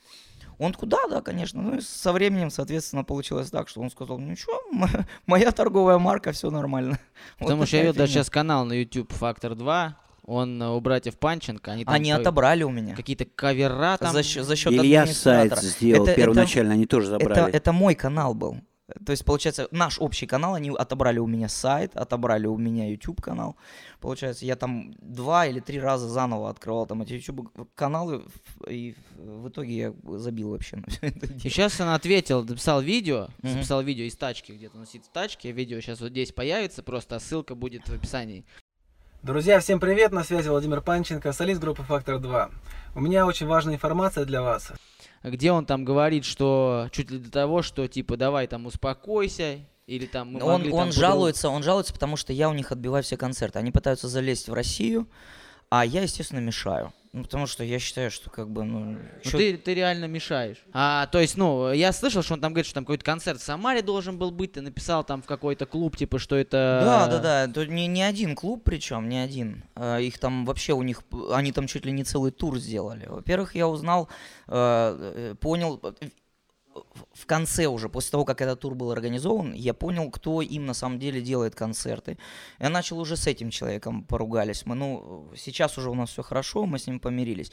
Он 0.60 0.72
такой, 0.72 0.88
да, 0.88 0.98
да, 1.08 1.22
конечно. 1.22 1.62
Ну 1.62 1.78
и 1.78 1.80
со 1.80 2.12
временем, 2.12 2.50
соответственно, 2.50 3.02
получилось 3.02 3.50
так, 3.50 3.68
что 3.68 3.80
он 3.80 3.90
сказал, 3.90 4.18
ну 4.18 4.36
что, 4.36 4.60
моя 5.26 5.52
торговая 5.52 5.98
марка, 5.98 6.32
все 6.32 6.50
нормально. 6.50 6.98
Вот 7.38 7.46
Потому 7.46 7.64
что 7.66 7.76
я 7.78 7.82
видел 7.84 7.94
даже 7.96 8.12
сейчас 8.12 8.28
канал 8.28 8.66
на 8.66 8.75
YouTube 8.75 9.11
Фактор 9.12 9.54
2, 9.54 9.96
он 10.26 10.62
э, 10.62 10.68
у 10.68 10.78
братьев 10.80 11.18
Панченко, 11.18 11.73
они 11.73 11.85
там 11.87 11.94
Они 11.94 12.12
по- 12.12 12.18
отобрали 12.18 12.62
у 12.62 12.68
меня. 12.70 12.94
какие-то 12.94 13.25
кавера 13.25 13.96
там. 13.99 14.12
За 14.12 14.23
счет, 14.23 14.44
за 14.44 14.54
счет 14.54 14.73
Илья 14.75 15.06
сайт 15.06 15.52
администратора. 15.52 15.61
сделал 15.66 16.02
Это- 16.04 16.12
это- 16.12 16.20
первоначально, 16.20 16.73
они 16.75 16.87
тоже 16.87 17.06
Это, 17.14 17.18
забрали. 17.25 17.52
это 17.54 17.73
мой 17.73 17.94
канал 17.94 18.35
был. 18.35 18.58
То 19.04 19.12
есть, 19.12 19.25
получается, 19.25 19.68
наш 19.70 19.99
общий 19.99 20.26
канал, 20.26 20.54
они 20.54 20.70
отобрали 20.70 21.18
у 21.18 21.26
меня 21.26 21.49
сайт, 21.49 21.97
отобрали 21.97 22.47
у 22.47 22.56
меня 22.56 22.88
YouTube 22.88 23.20
канал. 23.20 23.56
Получается, 24.00 24.44
я 24.44 24.56
там 24.56 24.94
два 25.00 25.47
или 25.47 25.61
три 25.61 25.80
раза 25.80 26.09
заново 26.09 26.50
открывал 26.50 26.87
там 26.87 27.02
эти 27.02 27.14
YouTube 27.14 27.50
каналы, 27.75 28.25
и 28.68 28.94
в 29.16 29.49
итоге 29.49 29.76
я 29.76 29.94
забил 30.18 30.50
вообще 30.50 30.76
на 30.76 30.85
все 30.88 31.06
это 31.06 31.26
И 31.26 31.28
дело. 31.28 31.40
сейчас 31.40 31.80
он 31.80 31.88
ответил, 31.88 32.47
записал 32.47 32.80
видео, 32.80 33.28
записал 33.42 33.82
видео 33.82 34.04
из 34.04 34.16
тачки, 34.16 34.52
где-то 34.52 34.78
он 34.78 34.87
сидит 34.87 35.06
в 35.06 35.11
тачке, 35.11 35.52
видео 35.52 35.80
сейчас 35.80 36.00
вот 36.00 36.11
здесь 36.11 36.32
появится, 36.32 36.82
просто 36.82 37.18
ссылка 37.18 37.54
будет 37.54 37.88
в 37.88 37.92
описании. 37.92 38.44
Друзья, 39.23 39.61
всем 39.61 39.80
привет! 39.80 40.12
На 40.12 40.25
связи 40.25 40.49
Владимир 40.49 40.80
Панченко, 40.80 41.32
солист 41.32 41.61
группы 41.61 41.82
«Фактор 41.82 42.16
2». 42.16 42.50
У 42.94 43.00
меня 43.00 43.26
очень 43.26 43.47
важная 43.47 43.75
информация 43.75 44.25
для 44.25 44.40
вас. 44.40 44.73
Где 45.22 45.52
он 45.52 45.66
там 45.66 45.84
говорит, 45.84 46.24
что 46.24 46.88
чуть 46.92 47.10
ли 47.10 47.18
до 47.18 47.30
того, 47.30 47.62
что 47.62 47.86
типа 47.86 48.16
давай 48.16 48.46
там 48.46 48.66
успокойся, 48.66 49.58
или 49.86 50.06
там 50.06 50.32
мы 50.32 50.42
Он, 50.42 50.52
могли 50.52 50.70
он 50.70 50.78
там 50.78 50.88
по-другому». 50.88 50.92
жалуется, 50.92 51.48
он 51.48 51.62
жалуется, 51.62 51.92
потому 51.92 52.16
что 52.16 52.32
я 52.32 52.48
у 52.48 52.54
них 52.54 52.72
отбиваю 52.72 53.02
все 53.02 53.16
концерты. 53.16 53.58
Они 53.58 53.70
пытаются 53.70 54.08
залезть 54.08 54.48
в 54.48 54.54
Россию, 54.54 55.08
а 55.70 55.84
я, 55.84 56.02
естественно, 56.02 56.40
мешаю. 56.40 56.92
Ну, 57.12 57.24
потому 57.24 57.48
что 57.48 57.64
я 57.64 57.80
считаю, 57.80 58.08
что 58.12 58.30
как 58.30 58.48
бы, 58.50 58.62
ну... 58.62 58.80
Ну, 58.92 58.98
чё- 59.24 59.36
ты, 59.36 59.56
ты 59.56 59.74
реально 59.74 60.04
мешаешь. 60.04 60.58
А, 60.72 61.08
то 61.08 61.18
есть, 61.18 61.36
ну, 61.36 61.72
я 61.72 61.90
слышал, 61.90 62.22
что 62.22 62.34
он 62.34 62.40
там 62.40 62.52
говорит, 62.52 62.66
что 62.66 62.74
там 62.74 62.84
какой-то 62.84 63.04
концерт 63.04 63.40
в 63.40 63.44
Самаре 63.44 63.82
должен 63.82 64.16
был 64.16 64.30
быть, 64.30 64.52
ты 64.52 64.60
написал 64.60 65.02
там 65.02 65.20
в 65.20 65.26
какой-то 65.26 65.66
клуб, 65.66 65.96
типа, 65.96 66.20
что 66.20 66.36
это... 66.36 66.82
Да, 66.84 67.06
да, 67.08 67.18
да. 67.18 67.52
Тут 67.52 67.68
не, 67.68 67.88
не 67.88 68.04
один 68.04 68.36
клуб, 68.36 68.62
причем 68.64 69.08
не 69.08 69.18
один. 69.18 69.64
А, 69.74 69.98
Их 69.98 70.20
там 70.20 70.46
вообще 70.46 70.72
у 70.72 70.82
них, 70.82 71.02
они 71.32 71.50
там 71.50 71.66
чуть 71.66 71.84
ли 71.84 71.90
не 71.90 72.04
целый 72.04 72.30
тур 72.30 72.58
сделали. 72.60 73.06
Во-первых, 73.08 73.56
я 73.56 73.66
узнал, 73.66 74.08
э, 74.46 75.34
понял, 75.40 75.80
в 77.12 77.26
конце 77.26 77.66
уже, 77.66 77.88
после 77.88 78.12
того, 78.12 78.25
как 78.25 78.40
этот 78.40 78.60
тур 78.60 78.75
был 78.75 78.90
организован, 78.90 79.52
я 79.52 79.75
понял, 79.75 80.10
кто 80.10 80.42
им 80.42 80.66
на 80.66 80.75
самом 80.75 80.99
деле 80.99 81.20
делает 81.20 81.54
концерты. 81.54 82.18
Я 82.58 82.70
начал 82.70 82.99
уже 82.99 83.16
с 83.16 83.26
этим 83.26 83.50
человеком 83.50 84.04
поругались. 84.04 84.66
Мы, 84.66 84.75
ну, 84.75 85.28
сейчас 85.37 85.78
уже 85.78 85.90
у 85.90 85.94
нас 85.94 86.10
все 86.10 86.22
хорошо, 86.22 86.66
мы 86.66 86.78
с 86.78 86.87
ним 86.87 87.00
помирились. 87.00 87.52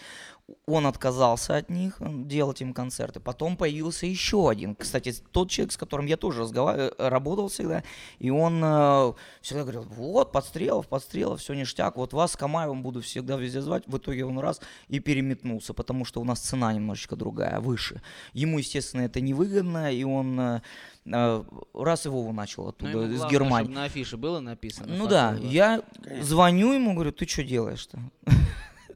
Он 0.66 0.88
отказался 0.88 1.58
от 1.58 1.70
них 1.70 1.98
э, 2.00 2.06
делать 2.10 2.62
им 2.62 2.74
концерты. 2.74 3.20
Потом 3.20 3.58
появился 3.58 4.06
еще 4.06 4.50
один. 4.50 4.76
Кстати, 4.76 5.14
тот 5.32 5.50
человек, 5.50 5.74
с 5.74 5.78
которым 5.78 6.06
я 6.06 6.18
тоже 6.18 6.42
разговаривал, 6.42 6.94
э, 6.98 7.10
работал 7.10 7.48
всегда, 7.50 7.84
и 8.20 8.30
он 8.30 8.62
э, 8.64 9.14
всегда 9.42 9.64
говорил, 9.64 9.84
вот, 9.84 10.32
подстрелов, 10.32 10.88
подстрелов, 10.88 11.42
все 11.42 11.54
ништяк, 11.54 11.98
вот 11.98 12.14
вас 12.14 12.32
с 12.34 12.38
Камаевым 12.38 12.84
буду 12.84 13.02
всегда 13.02 13.36
везде 13.36 13.62
звать. 13.62 13.84
В 13.88 13.98
итоге 13.98 14.26
он 14.26 14.40
раз 14.40 14.62
и 14.88 15.00
переметнулся, 15.00 15.74
потому 15.74 16.06
что 16.06 16.22
у 16.22 16.24
нас 16.24 16.40
цена 16.40 16.74
немножечко 16.74 17.16
другая, 17.16 17.60
выше. 17.60 18.02
Ему, 18.34 18.60
естественно, 18.60 19.02
это 19.02 19.17
не 19.22 19.34
выгодно, 19.34 19.92
и 19.94 20.04
он 20.04 20.40
э, 20.40 20.62
э, 21.06 21.44
раз 21.74 22.06
его 22.06 22.32
начал 22.32 22.64
Ну, 22.64 22.70
оттуда, 22.70 22.90
из 23.06 23.18
главное, 23.18 23.30
Германии. 23.30 23.66
чтобы 23.66 23.76
на 23.80 23.84
афише 23.86 24.18
было 24.18 24.40
написано. 24.40 24.94
Ну 24.96 25.08
да, 25.08 25.32
2. 25.34 25.48
я 25.50 25.82
звоню 26.22 26.74
ему, 26.74 26.94
говорю, 26.94 27.12
ты 27.12 27.28
что 27.28 27.44
делаешь-то? 27.44 28.00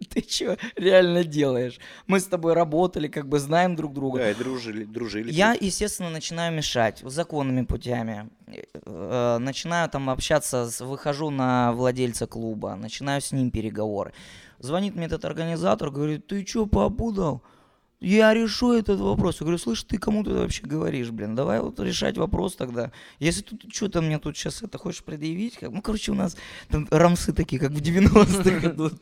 Ты 0.09 0.25
что 0.27 0.57
реально 0.75 1.23
делаешь? 1.23 1.79
Мы 2.07 2.19
с 2.19 2.25
тобой 2.25 2.53
работали, 2.53 3.07
как 3.07 3.29
бы 3.29 3.37
знаем 3.39 3.75
друг 3.75 3.93
друга. 3.93 4.17
Да, 4.17 4.31
и 4.31 4.33
дружили, 4.33 4.83
дружили. 4.83 5.31
Я, 5.31 5.53
естественно, 5.53 6.09
начинаю 6.09 6.51
мешать 6.53 7.01
законными 7.05 7.63
путями. 7.65 8.27
Э, 8.83 9.37
Начинаю 9.39 9.87
там 9.89 10.09
общаться, 10.09 10.69
с- 10.69 10.81
выхожу 10.81 11.29
на 11.29 11.71
владельца 11.73 12.25
клуба, 12.25 12.75
начинаю 12.75 13.21
с 13.21 13.31
ним 13.31 13.51
переговоры. 13.51 14.11
Звонит 14.59 14.95
мне 14.95 15.05
этот 15.05 15.23
организатор, 15.23 15.91
говорит, 15.91 16.25
ты 16.25 16.43
чё, 16.43 16.65
попутал? 16.65 17.41
Я 18.01 18.33
решу 18.33 18.73
этот 18.73 18.99
вопрос. 18.99 19.35
Я 19.35 19.45
говорю, 19.45 19.59
слышь, 19.59 19.83
ты 19.83 19.99
кому 19.99 20.23
ты 20.23 20.31
вообще 20.31 20.63
говоришь, 20.65 21.11
блин? 21.11 21.35
Давай 21.35 21.59
вот 21.61 21.79
решать 21.79 22.17
вопрос 22.17 22.55
тогда. 22.55 22.91
Если 23.19 23.43
тут 23.43 23.63
что-то 23.71 24.01
мне 24.01 24.17
тут 24.17 24.35
сейчас 24.35 24.63
это 24.63 24.79
хочешь 24.79 25.03
предъявить, 25.03 25.57
как- 25.57 25.69
ну, 25.71 25.83
короче, 25.83 26.11
у 26.11 26.15
нас 26.15 26.35
там 26.67 26.87
рамсы 26.89 27.31
такие, 27.31 27.59
как 27.61 27.71
в 27.71 27.79
90-х 27.79 28.67
идут. 28.71 28.93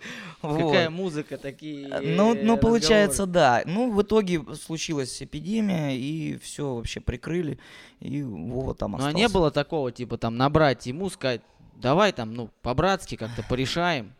Какая 0.41 0.89
музыка, 0.89 1.38
такие 1.38 1.88
Ну, 1.88 2.01
ну, 2.01 2.34
разговоры. 2.34 2.58
получается, 2.62 3.25
да. 3.25 3.63
Ну, 3.65 3.89
в 3.89 4.01
итоге 4.01 4.44
случилась 4.62 5.22
эпидемия, 5.24 5.98
и 5.98 6.38
все 6.44 6.75
вообще 6.75 7.00
прикрыли, 7.00 7.58
и 8.01 8.22
Вова 8.22 8.75
там 8.75 8.91
Ну, 8.91 8.98
а 8.98 9.00
остался. 9.00 9.18
не 9.18 9.29
было 9.29 9.50
такого, 9.50 9.94
типа, 9.94 10.18
там, 10.18 10.36
набрать 10.36 10.88
ему, 10.88 11.10
сказать, 11.10 11.39
давай 11.77 12.12
там, 12.12 12.34
ну, 12.34 12.50
по-братски 12.62 13.15
как-то 13.15 13.44
порешаем 13.48 14.13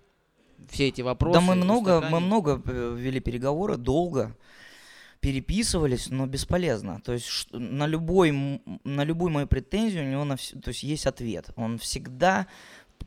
все 0.70 0.88
эти 0.88 1.02
вопросы. 1.02 1.38
Да 1.38 1.46
мы 1.46 1.56
много, 1.56 1.92
мы 1.92 1.98
устаканим». 1.98 2.26
много 2.28 2.62
э, 2.66 2.96
вели 2.98 3.20
переговоры, 3.20 3.76
долго 3.76 4.36
переписывались, 5.20 6.10
но 6.10 6.26
бесполезно. 6.28 7.02
То 7.02 7.14
есть 7.14 7.48
на 7.52 7.88
любой, 7.88 8.32
на 8.84 9.04
любую 9.04 9.32
мою 9.32 9.48
претензию 9.48 10.06
у 10.06 10.10
него 10.12 10.24
на 10.24 10.34
вс- 10.34 10.60
то 10.60 10.70
есть 10.70 10.84
есть 10.84 11.06
ответ. 11.08 11.50
Он 11.56 11.78
всегда 11.78 12.48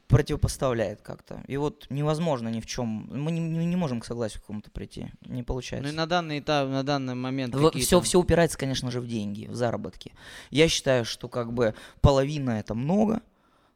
противопоставляет 0.09 1.01
как-то. 1.01 1.43
И 1.49 1.57
вот 1.57 1.87
невозможно 1.91 2.49
ни 2.49 2.61
в 2.61 2.67
чем. 2.67 3.09
Мы 3.13 3.31
не, 3.33 3.41
не- 3.41 3.77
можем 3.77 4.01
к 4.01 4.05
согласию 4.05 4.41
к 4.41 4.43
какому-то 4.43 4.71
прийти. 4.71 5.11
Не 5.27 5.41
Ну 5.41 5.45
получается. 5.45 5.91
и 5.91 5.95
на 5.97 6.07
данный 6.07 6.39
этап, 6.41 6.69
на 6.69 6.83
данный 6.83 7.15
момент 7.15 7.55
все, 7.55 7.71
какие-то- 7.71 8.03
все 8.03 8.19
упирается, 8.21 8.59
конечно 8.59 8.91
же, 8.91 9.01
в 9.01 9.07
деньги, 9.07 9.47
в 9.47 9.55
заработки. 9.55 10.13
Я 10.51 10.69
считаю, 10.69 11.05
что 11.05 11.29
как 11.29 11.53
бы 11.53 11.75
половина 12.01 12.51
это 12.53 12.75
много, 12.75 13.23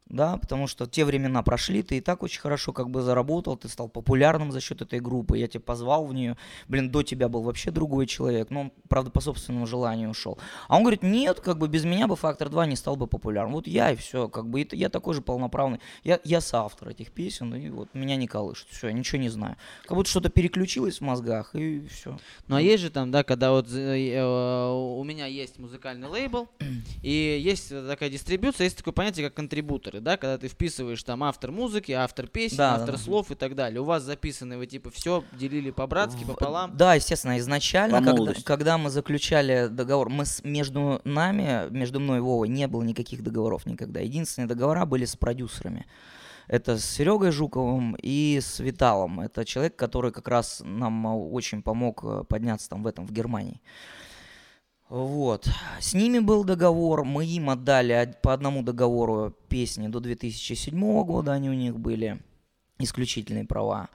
да, 0.09 0.37
потому 0.37 0.67
что 0.67 0.85
те 0.85 1.03
времена 1.05 1.43
прошли, 1.43 1.83
ты 1.83 1.97
и 1.97 2.01
так 2.01 2.23
очень 2.23 2.39
хорошо 2.39 2.71
как 2.71 2.89
бы 2.89 3.01
заработал, 3.01 3.57
ты 3.57 3.67
стал 3.67 3.89
популярным 3.89 4.51
за 4.51 4.61
счет 4.61 4.81
этой 4.81 4.99
группы, 4.99 5.37
я 5.37 5.47
тебя 5.47 5.61
позвал 5.61 6.05
в 6.05 6.13
нее, 6.13 6.37
блин, 6.67 6.89
до 6.89 7.03
тебя 7.03 7.27
был 7.27 7.41
вообще 7.41 7.71
другой 7.71 8.07
человек, 8.07 8.49
но 8.49 8.61
он, 8.61 8.71
правда, 8.87 9.11
по 9.11 9.19
собственному 9.19 9.67
желанию 9.67 10.09
ушел. 10.09 10.37
А 10.67 10.77
он 10.77 10.83
говорит, 10.83 11.03
нет, 11.03 11.41
как 11.41 11.57
бы 11.57 11.67
без 11.67 11.83
меня 11.83 12.07
бы 12.07 12.15
Фактор 12.15 12.49
2 12.49 12.65
не 12.67 12.75
стал 12.75 12.95
бы 12.95 13.07
популярным. 13.07 13.53
Вот 13.53 13.67
я 13.67 13.91
и 13.91 13.95
все, 13.95 14.29
как 14.29 14.49
бы, 14.49 14.61
и 14.61 14.75
я 14.75 14.89
такой 14.89 15.13
же 15.13 15.21
полноправный, 15.21 15.79
я, 16.03 16.19
я 16.23 16.41
соавтор 16.41 16.89
этих 16.89 17.11
песен, 17.11 17.53
и 17.53 17.69
вот 17.69 17.93
меня 17.93 18.15
не 18.15 18.27
колышет, 18.27 18.69
все, 18.69 18.87
я 18.87 18.93
ничего 18.93 19.21
не 19.21 19.29
знаю. 19.29 19.57
Как 19.85 19.97
будто 19.97 20.09
что-то 20.09 20.29
переключилось 20.29 20.99
в 20.99 21.01
мозгах, 21.01 21.53
и 21.53 21.85
все. 21.87 22.17
Ну 22.47 22.55
а 22.55 22.61
есть 22.61 22.83
же 22.83 22.89
там, 22.89 23.11
да, 23.11 23.23
когда 23.23 23.51
вот 23.51 23.67
э, 23.73 24.13
э, 24.13 24.71
у 24.71 25.03
меня 25.03 25.25
есть 25.25 25.59
музыкальный 25.59 26.07
лейбл, 26.07 26.47
и 27.01 27.39
есть 27.41 27.69
такая 27.69 28.09
дистрибьюция, 28.09 28.65
есть 28.65 28.77
такое 28.77 28.93
понятие, 28.93 29.29
как 29.29 29.39
контрибуторы, 29.97 30.01
да, 30.01 30.17
когда 30.17 30.37
ты 30.37 30.47
вписываешь 30.47 31.03
там 31.03 31.23
автор 31.23 31.51
музыки, 31.51 31.91
автор 31.91 32.27
песен, 32.27 32.57
Да, 32.57 32.69
да, 32.75 32.81
автор 32.81 32.95
да. 32.95 33.01
слов 33.01 33.31
и 33.31 33.35
так 33.35 33.55
далее. 33.55 33.81
У 33.81 33.83
вас 33.83 34.03
записаны, 34.03 34.57
вы 34.57 34.67
типа 34.67 34.89
все 34.91 35.23
делили 35.33 35.71
по-братски, 35.71 36.23
В- 36.23 36.27
пополам. 36.27 36.75
Да, 36.77 36.93
естественно, 36.95 37.37
изначально, 37.39 38.01
когда, 38.03 38.33
когда 38.43 38.77
мы 38.77 38.89
заключали 38.89 39.67
договор, 39.67 40.09
мы 40.09 40.25
с- 40.25 40.43
между 40.43 41.01
нами, 41.03 41.69
между 41.71 41.99
мной 41.99 42.17
и 42.17 42.21
Вовой 42.21 42.47
не 42.49 42.67
было 42.67 42.83
никаких 42.83 43.23
договоров 43.23 43.65
никогда. 43.65 43.99
Единственные 43.99 44.47
договора 44.47 44.85
были 44.85 45.05
с 45.05 45.15
продюсерами. 45.15 45.85
Это 46.47 46.77
с 46.77 46.85
Серегой 46.85 47.31
Жуковым 47.31 47.97
и 48.01 48.39
с 48.41 48.59
Виталом. 48.61 49.19
Это 49.19 49.43
человек, 49.43 49.75
который 49.75 50.11
как 50.13 50.29
раз 50.29 50.61
нам 50.63 51.05
а, 51.05 51.13
очень 51.15 51.61
помог 51.61 52.01
э, 52.05 52.23
подняться 52.23 52.69
там 52.69 52.83
в 52.83 52.87
этом, 52.87 53.05
в 53.05 53.11
Германии. 53.11 53.59
Вот. 54.89 55.49
С 55.81 55.93
ними 55.93 56.19
был 56.19 56.45
договор, 56.45 57.03
мы 57.03 57.25
им 57.25 57.49
отдали 57.49 58.15
по 58.21 58.33
одному 58.33 58.63
договору 58.63 59.33
песни 59.49 59.87
до 59.87 59.99
2007 59.99 61.03
года, 61.03 61.33
они 61.33 61.49
у 61.49 61.53
них 61.53 61.77
были, 61.77 62.21
исключительные 62.79 63.45
права. 63.45 63.89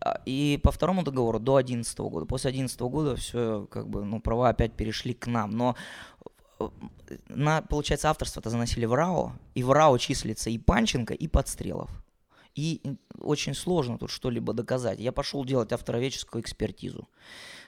А, 0.00 0.20
И 0.26 0.60
по 0.62 0.70
второму 0.70 1.02
договору 1.02 1.38
до 1.38 1.56
2011 1.56 1.98
года. 2.00 2.26
После 2.26 2.50
2011 2.50 2.80
года 2.80 3.16
все, 3.16 3.66
как 3.70 3.88
бы, 3.88 4.04
ну, 4.04 4.20
права 4.20 4.50
опять 4.50 4.74
перешли 4.74 5.14
к 5.14 5.26
нам. 5.26 5.52
Но 5.52 5.74
э, 6.60 6.68
на, 7.28 7.62
получается, 7.62 8.10
авторство-то 8.10 8.50
заносили 8.50 8.84
в 8.84 8.92
РАО, 8.92 9.32
и 9.54 9.62
в 9.62 9.72
РАО 9.72 9.96
числится 9.96 10.50
и 10.50 10.58
Панченко, 10.58 11.14
и 11.14 11.28
Подстрелов. 11.28 11.90
И 12.54 12.80
очень 13.20 13.54
сложно 13.54 13.98
тут 13.98 14.10
что-либо 14.10 14.52
доказать. 14.54 14.98
Я 14.98 15.12
пошел 15.12 15.44
делать 15.44 15.72
автороведческую 15.72 16.42
экспертизу. 16.42 17.06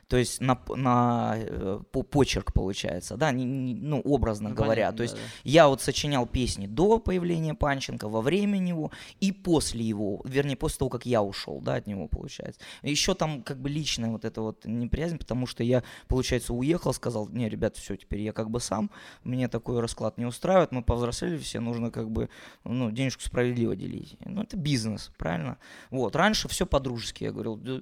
То 0.08 0.16
есть 0.16 0.40
на, 0.40 0.58
на 0.74 1.34
э, 1.36 1.80
по- 1.92 2.02
почерк 2.02 2.52
получается, 2.54 3.16
да, 3.18 3.30
не- 3.30 3.44
не- 3.44 3.74
ну, 3.74 4.00
образно 4.00 4.48
Ну, 4.48 4.54
говоря. 4.54 4.86
понятно, 4.86 4.96
То 4.96 5.02
есть 5.02 5.14
да, 5.14 5.20
да. 5.20 5.28
я 5.44 5.68
вот 5.68 5.82
сочинял 5.82 6.26
песни 6.26 6.66
до 6.66 6.98
появления 6.98 7.52
Панченко, 7.54 8.08
во 8.08 8.22
время 8.22 8.56
него 8.58 8.90
и 9.20 9.32
после 9.32 9.84
его, 9.84 10.22
вернее, 10.24 10.56
после 10.56 10.78
того, 10.78 10.88
как 10.88 11.04
я 11.04 11.22
ушел, 11.22 11.60
да, 11.60 11.74
от 11.74 11.86
него, 11.86 12.08
получается. 12.08 12.60
Еще 12.82 13.14
там 13.14 13.42
как 13.42 13.60
бы 13.60 13.68
личная 13.68 14.08
вот 14.10 14.24
эта 14.24 14.40
вот 14.40 14.64
неприязнь, 14.64 15.18
потому 15.18 15.46
что 15.46 15.62
я, 15.62 15.82
получается, 16.08 16.54
уехал, 16.54 16.94
сказал, 16.94 17.28
не, 17.28 17.46
ребят, 17.48 17.76
все, 17.76 17.96
теперь 17.96 18.20
я 18.22 18.32
как 18.32 18.48
бы 18.50 18.60
сам, 18.60 18.90
мне 19.24 19.46
такой 19.48 19.80
расклад 19.80 20.16
не 20.16 20.24
устраивает, 20.24 20.72
мы 20.72 20.82
повзрослели 20.82 21.36
все, 21.36 21.60
нужно 21.60 21.90
как 21.90 22.10
бы, 22.10 22.30
ну, 22.64 22.90
денежку 22.90 23.22
справедливо 23.22 23.76
делить. 23.76 24.16
Ну, 24.24 24.42
это 24.42 24.56
бизнес, 24.56 25.10
правильно? 25.18 25.58
Вот, 25.90 26.16
раньше 26.16 26.48
все 26.48 26.64
по-дружески, 26.64 27.24
я 27.24 27.30
говорил, 27.32 27.56
«Да, 27.56 27.80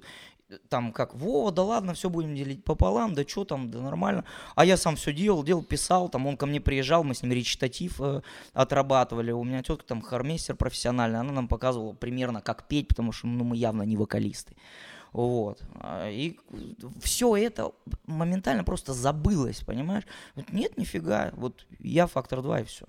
там 0.69 0.93
как, 0.93 1.13
Вова, 1.13 1.51
да 1.51 1.63
ладно, 1.63 1.93
все 1.93 2.09
будем 2.09 2.35
делить 2.35 2.63
пополам, 2.63 3.13
да 3.13 3.23
что 3.27 3.45
там, 3.45 3.69
да 3.69 3.81
нормально. 3.81 4.23
А 4.55 4.65
я 4.65 4.77
сам 4.77 4.95
все 4.95 5.13
делал, 5.13 5.43
делал, 5.43 5.63
писал, 5.63 6.09
там 6.09 6.25
он 6.25 6.37
ко 6.37 6.45
мне 6.45 6.61
приезжал, 6.61 7.03
мы 7.03 7.15
с 7.15 7.23
ним 7.23 7.33
речитатив 7.33 7.99
э, 7.99 8.21
отрабатывали. 8.53 9.31
У 9.31 9.43
меня 9.43 9.61
тетка 9.61 9.85
там 9.85 10.01
хормейстер 10.01 10.55
профессиональный, 10.55 11.19
она 11.19 11.33
нам 11.33 11.47
показывала 11.47 11.93
примерно 11.93 12.41
как 12.41 12.67
петь, 12.67 12.87
потому 12.87 13.11
что 13.11 13.27
ну, 13.27 13.43
мы 13.43 13.57
явно 13.57 13.83
не 13.83 13.97
вокалисты. 13.97 14.55
Вот. 15.13 15.63
А, 15.75 16.09
И 16.09 16.37
все 17.01 17.35
это 17.35 17.71
моментально 18.05 18.63
просто 18.63 18.93
забылось, 18.93 19.61
понимаешь? 19.61 20.03
Вот 20.35 20.51
нет, 20.51 20.77
нифига. 20.77 21.31
Вот 21.35 21.65
я 21.79 22.07
фактор 22.07 22.41
2 22.41 22.59
и 22.61 22.63
все. 22.63 22.85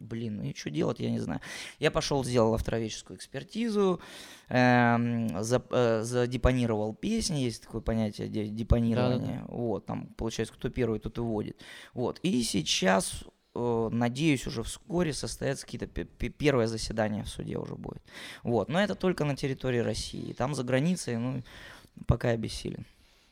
блин, 0.00 0.38
ну 0.38 0.42
и 0.44 0.54
что 0.54 0.70
делать, 0.70 0.98
я 1.00 1.10
не 1.10 1.20
знаю. 1.20 1.40
Я 1.78 1.90
пошел, 1.90 2.24
сделал 2.24 2.54
автороведческую 2.54 3.16
экспертизу, 3.16 4.00
эм, 4.48 5.42
за- 5.42 5.62
э, 5.70 6.02
задепонировал 6.02 6.94
песни, 6.94 7.36
есть 7.38 7.62
такое 7.62 7.80
понятие 7.80 8.28
де- 8.28 8.48
депонирования. 8.48 9.44
Вот, 9.48 9.86
там, 9.86 10.06
получается, 10.16 10.54
кто 10.54 10.68
первый, 10.70 10.98
тот 11.00 11.18
и 11.18 11.20
вводит. 11.20 11.56
Вот. 11.94 12.18
И 12.22 12.42
сейчас, 12.42 13.24
надеюсь, 13.54 14.46
уже 14.46 14.62
вскоре 14.62 15.12
состоятся 15.12 15.66
какие-то 15.66 15.86
пе- 15.86 16.04
пе- 16.04 16.28
первое 16.28 16.66
заседание 16.66 17.24
в 17.24 17.28
суде 17.28 17.56
уже 17.58 17.74
будет. 17.74 18.02
Вот. 18.42 18.68
Но 18.68 18.80
это 18.80 18.94
только 18.94 19.24
на 19.24 19.36
территории 19.36 19.78
России. 19.78 20.32
Там 20.32 20.54
за 20.54 20.62
границей, 20.62 21.16
ну, 21.16 21.42
пока 22.06 22.30
я 22.30 22.36
бессилен. 22.36 22.86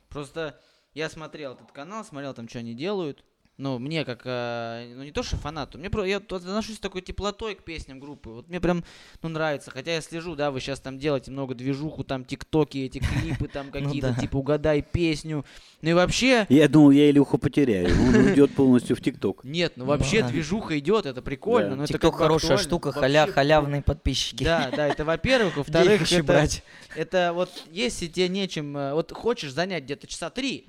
Просто 0.09 0.61
я 0.95 1.09
смотрел 1.09 1.53
этот 1.53 1.71
канал, 1.73 2.05
смотрел 2.05 2.35
там, 2.35 2.49
что 2.49 2.59
они 2.59 2.75
делают. 2.75 3.25
Ну, 3.59 3.81
мне 3.81 4.05
как, 4.05 4.21
э, 4.25 4.93
ну 4.95 5.03
не 5.03 5.11
то 5.11 5.25
что 5.25 5.37
фанату, 5.37 5.79
мне 5.79 5.91
про, 5.91 6.05
я 6.05 6.19
отношусь 6.19 6.77
с 6.77 6.79
такой 6.79 7.03
теплотой 7.03 7.57
к 7.57 7.65
песням 7.65 7.99
группы. 7.99 8.31
Вот 8.31 8.49
мне 8.49 8.61
прям, 8.61 8.85
ну, 9.21 9.29
нравится. 9.29 9.73
Хотя 9.73 9.95
я 9.95 10.01
слежу, 10.01 10.37
да, 10.37 10.53
вы 10.53 10.61
сейчас 10.61 10.79
там 10.79 10.97
делаете 10.97 11.33
много 11.33 11.57
движуху, 11.57 12.05
там 12.05 12.25
тиктоки, 12.25 12.79
эти 12.79 13.01
клипы 13.01 13.49
там 13.49 13.71
какие-то, 13.73 14.13
да. 14.15 14.21
типа 14.21 14.37
угадай 14.37 14.81
песню. 14.81 15.45
Ну 15.83 15.91
и 15.91 15.93
вообще, 15.93 16.47
Я 16.49 16.69
думал, 16.69 16.93
я 16.93 17.11
Илюху 17.11 17.37
потеряю. 17.37 17.89
Он 18.01 18.15
уйдет 18.15 18.55
полностью 18.55 18.95
в 18.95 19.01
ТикТок. 19.01 19.43
нет, 19.43 19.73
ну 19.75 19.87
вообще 19.87 20.23
Да. 20.23 20.29
движуха 20.29 20.79
идет, 20.79 21.07
это 21.07 21.21
прикольно. 21.21 21.75
Но 21.75 21.85
это 21.85 22.13
хорошая 22.13 22.59
штука, 22.59 22.93
халя, 22.93 23.27
халявные 23.27 23.83
подписчики. 23.83 24.45
Да, 24.45 24.71
да, 24.71 24.87
это 24.87 25.05
во-первых. 25.05 25.57
Во-вторых, 25.57 26.03
это 26.95 27.33
вот 27.35 27.51
если 27.73 28.07
тебе 28.07 28.29
нечем, 28.29 28.77
э, 28.77 28.95
вот 28.95 29.13
хочешь 29.13 29.53
занять 29.53 29.85
где-то 29.85 30.07
часа 30.07 30.31
три, 30.31 30.67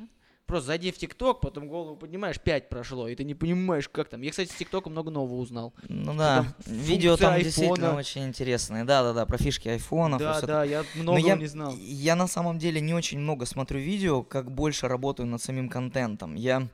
просто 0.50 0.68
зайди 0.68 0.92
в 0.92 0.98
ТикТок, 0.98 1.42
потом 1.42 1.68
голову 1.68 1.96
поднимаешь, 1.96 2.40
5 2.40 2.70
прошло, 2.70 3.08
и 3.08 3.16
ты 3.16 3.24
не 3.24 3.36
понимаешь, 3.36 3.88
как 3.88 4.10
там. 4.10 4.22
Я, 4.22 4.32
кстати, 4.32 4.50
с 4.50 4.56
ТикТока 4.56 4.90
много 4.90 5.12
нового 5.12 5.36
узнал. 5.36 5.74
Ну 5.88 6.16
да, 6.16 6.38
там 6.38 6.54
видео 6.66 7.16
там 7.16 7.40
действительно 7.40 7.88
айфона. 7.88 8.00
очень 8.00 8.26
интересные. 8.26 8.84
Да-да-да, 8.84 9.26
про 9.26 9.38
фишки 9.38 9.70
айфонов. 9.70 10.20
и 10.20 10.24
Да, 10.24 10.34
всё 10.34 10.48
да, 10.48 10.64
я 10.64 10.84
много 10.96 11.20
я, 11.20 11.36
не 11.36 11.46
знал. 11.46 11.74
Я 11.78 12.16
на 12.16 12.28
самом 12.28 12.58
деле 12.58 12.82
не 12.82 12.94
очень 12.94 13.20
много 13.20 13.46
смотрю 13.46 13.80
видео, 13.80 14.24
как 14.24 14.52
больше 14.52 14.88
работаю 14.88 15.28
над 15.28 15.42
самим 15.42 15.70
контентом. 15.70 16.34
Я 16.34 16.68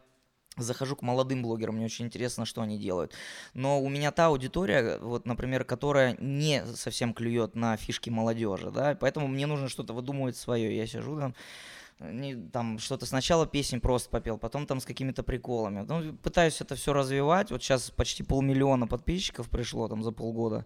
захожу 0.57 0.95
к 0.95 1.01
молодым 1.01 1.41
блогерам, 1.41 1.75
мне 1.75 1.85
очень 1.85 2.05
интересно, 2.05 2.45
что 2.45 2.61
они 2.61 2.79
делают. 2.79 3.11
Но 3.53 3.81
у 3.81 3.89
меня 3.89 4.11
та 4.11 4.27
аудитория, 4.27 4.97
вот, 4.99 5.25
например, 5.25 5.65
которая 5.65 6.15
не 6.19 6.63
совсем 6.75 7.13
клюет 7.13 7.55
на 7.55 7.75
фишки 7.75 8.09
молодежи, 8.09 8.71
да, 8.71 8.97
поэтому 8.97 9.27
мне 9.27 9.47
нужно 9.47 9.67
что-то 9.67 9.93
выдумывать 9.93 10.37
свое. 10.37 10.75
Я 10.75 10.87
сижу 10.87 11.19
там, 11.19 11.35
не, 11.99 12.35
там 12.35 12.77
что-то 12.77 13.05
сначала 13.05 13.47
песень 13.47 13.79
просто 13.79 14.09
попел, 14.09 14.37
потом 14.37 14.65
там 14.65 14.81
с 14.81 14.85
какими-то 14.85 15.23
приколами. 15.23 15.85
Ну, 15.87 16.13
пытаюсь 16.13 16.59
это 16.59 16.75
все 16.75 16.91
развивать. 16.91 17.51
Вот 17.51 17.63
сейчас 17.63 17.89
почти 17.89 18.23
полмиллиона 18.23 18.85
подписчиков 18.85 19.49
пришло 19.49 19.87
там 19.87 20.03
за 20.03 20.11
полгода. 20.11 20.65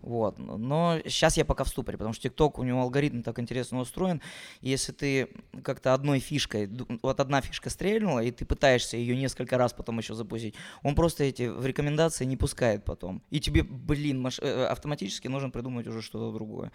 Вот. 0.00 0.38
Но 0.38 0.98
сейчас 1.04 1.36
я 1.36 1.44
пока 1.44 1.64
в 1.64 1.68
ступоре, 1.68 1.98
потому 1.98 2.14
что 2.14 2.22
ТикТок, 2.22 2.58
у 2.58 2.62
него 2.62 2.80
алгоритм 2.80 3.20
так 3.20 3.38
интересно 3.38 3.80
устроен. 3.80 4.22
Если 4.62 4.92
ты 4.92 5.28
как-то 5.62 5.92
одной 5.92 6.20
фишкой, 6.20 6.70
вот 7.02 7.20
одна 7.20 7.42
фишка 7.42 7.68
стрельнула, 7.68 8.20
и 8.20 8.30
ты 8.30 8.46
пытаешься 8.46 8.96
ее 8.96 9.16
несколько 9.16 9.58
раз 9.58 9.74
потом 9.74 9.98
еще 9.98 10.14
запустить, 10.14 10.54
он 10.82 10.94
просто 10.94 11.24
эти 11.24 11.48
в 11.48 11.66
рекомендации 11.66 12.24
не 12.24 12.38
пускает 12.38 12.84
потом. 12.84 13.22
И 13.28 13.40
тебе, 13.40 13.62
блин, 13.62 14.26
э, 14.40 14.64
автоматически 14.64 15.28
нужно 15.28 15.50
придумать 15.50 15.86
уже 15.86 16.00
что-то 16.00 16.32
другое. 16.32 16.72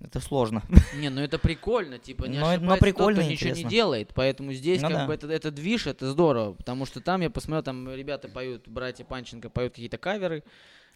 Это 0.00 0.20
сложно. 0.20 0.62
Не, 0.96 1.10
ну 1.10 1.20
это 1.20 1.38
прикольно, 1.38 1.98
типа, 1.98 2.26
не 2.26 2.38
Но 2.38 2.56
но 2.58 2.76
прикольно 2.76 3.16
тот, 3.20 3.24
кто 3.24 3.32
ничего 3.32 3.54
не 3.54 3.64
делает, 3.64 4.10
поэтому 4.14 4.52
здесь 4.52 4.80
Ну 4.80 4.88
как 4.88 4.96
да. 4.98 5.06
бы 5.06 5.14
это, 5.14 5.26
это 5.28 5.50
движ, 5.50 5.86
это 5.88 6.08
здорово, 6.10 6.52
потому 6.52 6.86
что 6.86 7.00
там 7.00 7.20
я 7.20 7.30
посмотрел, 7.30 7.62
там 7.64 7.92
ребята 7.92 8.28
поют, 8.28 8.68
братья 8.68 9.04
Панченко 9.04 9.50
поют 9.50 9.72
какие-то 9.74 9.98
каверы 9.98 10.44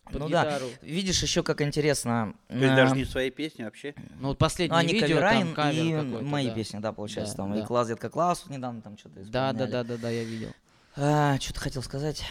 под 0.04 0.14
Ну 0.20 0.28
да. 0.28 0.44
гитару. 0.44 0.66
Видишь, 0.82 1.20
еще 1.22 1.42
как 1.42 1.62
интересно. 1.62 2.34
То 2.48 2.54
есть 2.54 2.72
э, 2.72 2.76
даже 2.76 2.94
не 2.94 3.04
свои 3.04 3.30
песни 3.30 3.64
вообще? 3.64 3.94
Ну 4.20 4.28
вот 4.28 4.38
последнее 4.38 4.74
Ну, 4.76 4.80
они 4.84 4.92
видео, 4.94 5.18
кавера 5.18 5.30
там 5.32 5.50
и- 5.50 5.54
кавер 5.54 6.00
и 6.00 6.22
мои 6.24 6.48
да. 6.48 6.54
песни, 6.54 6.78
да, 6.78 6.92
получается, 6.92 7.36
Да, 7.36 7.42
там. 7.42 7.54
да. 7.54 7.60
И 7.60 7.64
класс 7.64 7.88
детка 7.88 8.08
класс 8.08 8.44
недавно 8.48 8.82
там 8.82 8.96
что-то 8.98 9.20
Да, 9.24 9.52
да, 9.52 9.66
да, 9.66 9.82
да, 9.84 9.96
да, 9.96 10.10
я 10.10 10.22
видел. 10.24 10.48
А, 10.96 11.38
что-то 11.40 11.58
хотел 11.60 11.82
сказать. 11.82 12.24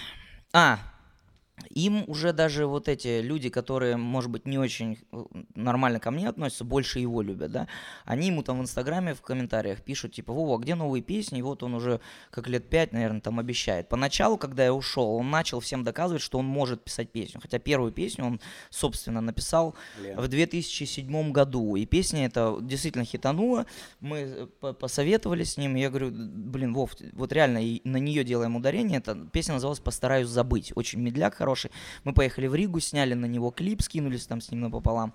А, 0.54 0.80
им 1.70 2.04
уже 2.08 2.34
даже 2.34 2.66
вот 2.66 2.88
эти 2.88 3.22
люди, 3.22 3.50
которые, 3.50 3.98
может 3.98 4.32
быть, 4.32 4.46
не 4.46 4.58
очень 4.58 4.98
э, 5.12 5.24
нормально 5.56 6.00
ко 6.00 6.12
мне 6.12 6.28
относятся, 6.30 6.64
больше 6.64 7.00
его 7.00 7.22
любят, 7.22 7.52
да, 7.52 7.68
они 8.06 8.28
ему 8.28 8.44
там 8.44 8.60
в 8.60 8.62
Инстаграме 8.62 9.14
в 9.14 9.22
комментариях 9.22 9.82
пишут, 9.82 10.14
типа, 10.14 10.34
Вова, 10.34 10.58
где 10.60 10.76
новые 10.76 11.02
песни? 11.02 11.40
И 11.40 11.42
вот 11.42 11.64
он 11.64 11.74
уже 11.74 12.00
как 12.30 12.48
лет 12.48 12.70
пять, 12.70 12.94
наверное, 12.94 13.22
там 13.22 13.40
обещает. 13.40 13.90
Поначалу, 13.90 14.38
когда 14.38 14.64
я 14.66 14.74
ушел, 14.74 15.16
он 15.16 15.30
начал 15.30 15.60
всем 15.60 15.84
доказывать, 15.84 16.22
что 16.22 16.40
он 16.40 16.46
может 16.46 16.84
писать 16.84 17.12
песню. 17.12 17.40
Хотя 17.42 17.60
первую 17.60 17.92
песню 17.92 18.26
он, 18.26 18.42
собственно, 18.70 19.22
написал 19.22 19.76
Лен? 20.02 20.20
в 20.20 20.28
2007 20.28 21.32
году. 21.32 21.76
И 21.76 21.86
песня 21.86 22.26
эта 22.26 22.58
действительно 22.62 23.06
хитанула. 23.06 23.66
Мы 24.00 24.18
э, 24.20 24.48
по- 24.60 24.74
посоветовались 24.74 25.54
с 25.54 25.58
ним. 25.58 25.76
Я 25.76 25.90
говорю, 25.90 26.12
блин, 26.12 26.74
Вов, 26.74 26.96
вот 27.14 27.32
реально 27.32 27.60
на 27.84 27.98
нее 27.98 28.24
делаем 28.24 28.56
ударение. 28.56 29.00
Эта 29.00 29.16
песня 29.16 29.54
называлась 29.56 29.80
«Постараюсь 29.80 30.28
забыть». 30.28 30.72
Очень 30.76 31.02
медляк 31.02 31.36
хороший. 31.36 31.51
Мы 32.04 32.14
поехали 32.14 32.48
в 32.48 32.56
Ригу, 32.56 32.80
сняли 32.80 33.14
на 33.14 33.26
него 33.26 33.52
клип, 33.52 33.82
скинулись 33.82 34.28
там 34.28 34.42
с 34.42 34.52
ним 34.52 34.62
напополам. 34.62 35.14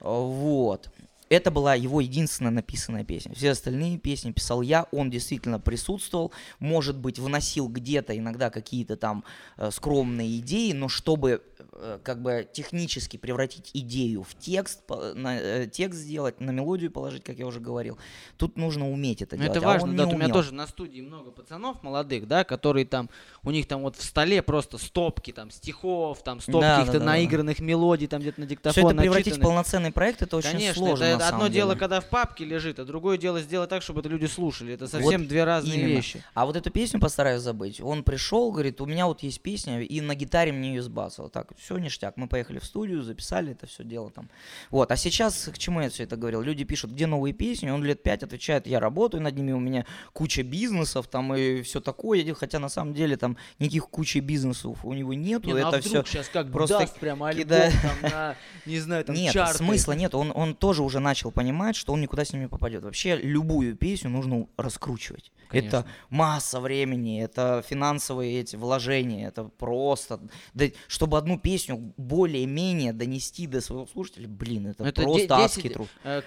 Вот. 0.00 0.90
Это 1.32 1.50
была 1.50 1.74
его 1.74 2.02
единственная 2.02 2.50
написанная 2.52 3.04
песня. 3.04 3.34
Все 3.34 3.52
остальные 3.52 3.96
песни 3.96 4.32
писал 4.32 4.60
я, 4.60 4.86
он 4.92 5.08
действительно 5.08 5.58
присутствовал, 5.58 6.30
может 6.58 6.98
быть, 6.98 7.18
вносил 7.18 7.68
где-то 7.68 8.14
иногда 8.18 8.50
какие-то 8.50 8.98
там 8.98 9.24
э, 9.56 9.70
скромные 9.70 10.40
идеи, 10.40 10.72
но 10.72 10.88
чтобы 10.90 11.40
э, 11.72 11.98
как 12.02 12.20
бы 12.20 12.46
технически 12.52 13.16
превратить 13.16 13.70
идею 13.72 14.24
в 14.24 14.34
текст, 14.34 14.84
по- 14.86 15.14
на, 15.14 15.38
э, 15.38 15.66
текст 15.72 16.00
сделать, 16.00 16.38
на 16.38 16.50
мелодию 16.50 16.90
положить, 16.90 17.24
как 17.24 17.38
я 17.38 17.46
уже 17.46 17.60
говорил, 17.60 17.96
тут 18.36 18.58
нужно 18.58 18.90
уметь 18.90 19.22
это 19.22 19.36
Ну, 19.36 19.44
делать. 19.44 19.56
это 19.56 19.66
а 19.66 19.72
важно, 19.72 19.88
он 19.88 19.96
да, 19.96 20.06
у 20.06 20.12
меня 20.14 20.28
тоже 20.28 20.52
на 20.52 20.66
студии 20.66 21.00
много 21.00 21.30
пацанов 21.30 21.82
молодых, 21.82 22.28
да, 22.28 22.44
которые 22.44 22.84
там, 22.84 23.08
у 23.42 23.50
них 23.50 23.66
там 23.66 23.80
вот 23.80 23.96
в 23.96 24.04
столе 24.04 24.42
просто 24.42 24.76
стопки 24.76 25.32
там 25.32 25.50
стихов, 25.50 26.22
там 26.22 26.42
стопки 26.42 26.60
Да, 26.60 26.76
каких-то 26.76 26.98
да, 26.98 26.98
да, 26.98 27.04
да. 27.06 27.10
наигранных 27.12 27.60
мелодий, 27.60 28.06
там 28.06 28.20
где-то 28.20 28.38
на 28.38 28.46
диктофон 28.46 28.82
Все 28.82 28.90
это 28.90 29.00
превратить 29.00 29.38
в 29.38 29.40
полноценный 29.40 29.92
проект, 29.92 30.20
это 30.20 30.36
очень 30.36 30.50
Конечно, 30.50 30.74
сложно. 30.74 31.04
это, 31.04 31.21
на 31.22 31.28
одно 31.28 31.40
самом 31.40 31.52
дело, 31.52 31.70
деле. 31.70 31.80
когда 31.80 32.00
в 32.00 32.06
папке 32.06 32.44
лежит, 32.44 32.78
а 32.78 32.84
другое 32.84 33.18
дело 33.18 33.40
сделать 33.40 33.70
так, 33.70 33.82
чтобы 33.82 34.00
это 34.00 34.08
люди 34.08 34.26
слушали. 34.26 34.74
Это 34.74 34.86
совсем 34.86 35.26
две 35.26 35.44
разные 35.44 35.80
именно. 35.80 35.88
вещи. 35.88 36.22
А 36.34 36.46
вот 36.46 36.56
эту 36.56 36.70
песню 36.70 37.00
постараюсь 37.00 37.42
забыть. 37.42 37.80
Он 37.80 38.02
пришел, 38.02 38.50
говорит, 38.50 38.80
у 38.80 38.86
меня 38.86 39.06
вот 39.06 39.22
есть 39.22 39.40
песня, 39.40 39.80
и 39.80 40.00
на 40.00 40.14
гитаре 40.14 40.52
мне 40.52 40.74
ее 40.74 40.82
сбасывал. 40.82 41.28
Так, 41.28 41.48
все 41.58 41.76
ништяк. 41.78 42.16
Мы 42.16 42.28
поехали 42.28 42.58
в 42.58 42.64
студию, 42.64 43.02
записали 43.02 43.52
это 43.52 43.66
все 43.66 43.84
дело 43.84 44.10
там. 44.10 44.28
Вот, 44.70 44.90
а 44.90 44.96
сейчас 44.96 45.50
к 45.52 45.58
чему 45.58 45.80
я 45.80 45.90
все 45.90 46.04
это 46.04 46.16
говорил? 46.16 46.42
Люди 46.42 46.64
пишут, 46.64 46.92
где 46.92 47.06
новые 47.06 47.32
песни? 47.32 47.70
Он 47.70 47.84
лет 47.84 48.02
пять 48.02 48.22
отвечает, 48.22 48.66
я 48.66 48.80
работаю 48.80 49.22
над 49.22 49.36
ними, 49.36 49.52
у 49.52 49.60
меня 49.60 49.86
куча 50.12 50.42
бизнесов 50.42 51.06
там 51.08 51.34
и 51.34 51.62
все 51.62 51.80
такое. 51.80 52.22
Хотя 52.34 52.58
на 52.58 52.68
самом 52.68 52.94
деле 52.94 53.16
там 53.16 53.36
никаких 53.58 53.88
кучи 53.88 54.18
бизнесов 54.18 54.84
у 54.84 54.92
него 54.92 55.14
нету. 55.14 55.48
Не, 55.48 55.54
ну, 55.54 55.66
а 55.66 55.68
это 55.68 55.88
вдруг 55.88 56.06
все 56.06 56.22
сейчас 56.22 56.28
как 56.28 56.50
просто 56.50 56.78
даст 56.78 56.98
прям 56.98 57.22
альбом 57.22 57.42
кидает. 57.42 57.74
там 57.82 58.10
на, 58.10 58.36
не 58.66 58.78
знаю, 58.78 59.04
там 59.04 59.16
нет, 59.16 59.32
чарты. 59.32 59.58
смысла 59.58 59.92
нет. 59.92 60.14
Он, 60.14 60.32
он 60.34 60.54
тоже 60.54 60.82
уже 60.82 61.00
начал 61.02 61.30
понимать, 61.30 61.76
что 61.76 61.92
он 61.92 62.00
никуда 62.00 62.24
с 62.24 62.32
ними 62.32 62.46
попадет. 62.46 62.82
Вообще 62.82 63.16
любую 63.16 63.76
песню 63.76 64.10
нужно 64.10 64.46
раскручивать. 64.56 65.30
Конечно. 65.48 65.68
Это 65.78 65.86
масса 66.08 66.60
времени, 66.60 67.22
это 67.22 67.62
финансовые 67.68 68.40
эти 68.40 68.56
вложения, 68.56 69.28
это 69.28 69.44
просто... 69.44 70.18
Да, 70.54 70.64
чтобы 70.88 71.18
одну 71.18 71.38
песню 71.38 71.92
более-менее 71.98 72.94
донести 72.94 73.46
до 73.46 73.60
своего 73.60 73.86
слушателя, 73.86 74.28
блин, 74.28 74.68
это, 74.68 74.82
это 74.84 75.02
просто 75.02 75.18
де- 75.20 75.26
10 75.26 75.30
адский 75.32 75.68
труд. 75.70 75.88
Э, 76.04 76.22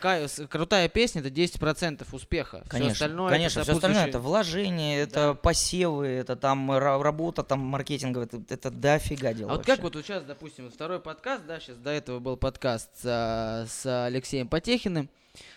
крутая 0.48 0.90
песня 0.90 1.22
это 1.22 1.30
10% 1.30 2.06
успеха. 2.12 2.64
Конечно, 2.68 2.92
остальное 2.92 3.30
конечно, 3.32 3.60
это 3.62 3.64
все 3.64 3.74
остальное 3.78 4.06
это 4.08 4.20
вложения, 4.20 5.00
это 5.00 5.14
Да. 5.30 5.34
посевы, 5.34 6.06
это 6.06 6.36
там 6.36 6.72
ра- 6.72 7.02
работа 7.02 7.42
там 7.42 7.62
маркетинговая, 7.62 8.28
это, 8.28 8.44
это 8.48 8.70
дофига 8.70 9.34
дела. 9.34 9.50
А 9.50 9.54
вот 9.56 9.66
вообще. 9.66 9.82
как 9.82 9.84
вот 9.84 10.06
сейчас, 10.06 10.24
допустим, 10.24 10.66
вот 10.66 10.74
второй 10.76 11.00
подкаст, 11.00 11.46
да, 11.48 11.60
сейчас 11.60 11.78
до 11.78 11.90
этого 11.90 12.20
был 12.20 12.38
подкаст 12.38 12.90
с, 13.02 13.68
с 13.72 14.06
Алексеем 14.06 14.48
Потехиным. 14.70 15.10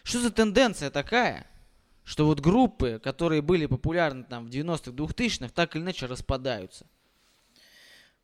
Что 0.03 0.21
за 0.21 0.31
тенденция 0.31 0.91
такая, 0.91 1.47
что 2.05 2.27
вот 2.27 2.41
группы, 2.41 3.01
которые 3.03 3.41
были 3.41 3.65
популярны 3.65 4.23
там 4.25 4.47
в 4.47 4.51
90-х, 4.51 4.91
2000-х, 4.91 5.49
так 5.55 5.75
или 5.77 5.83
иначе 5.83 6.05
распадаются? 6.07 6.85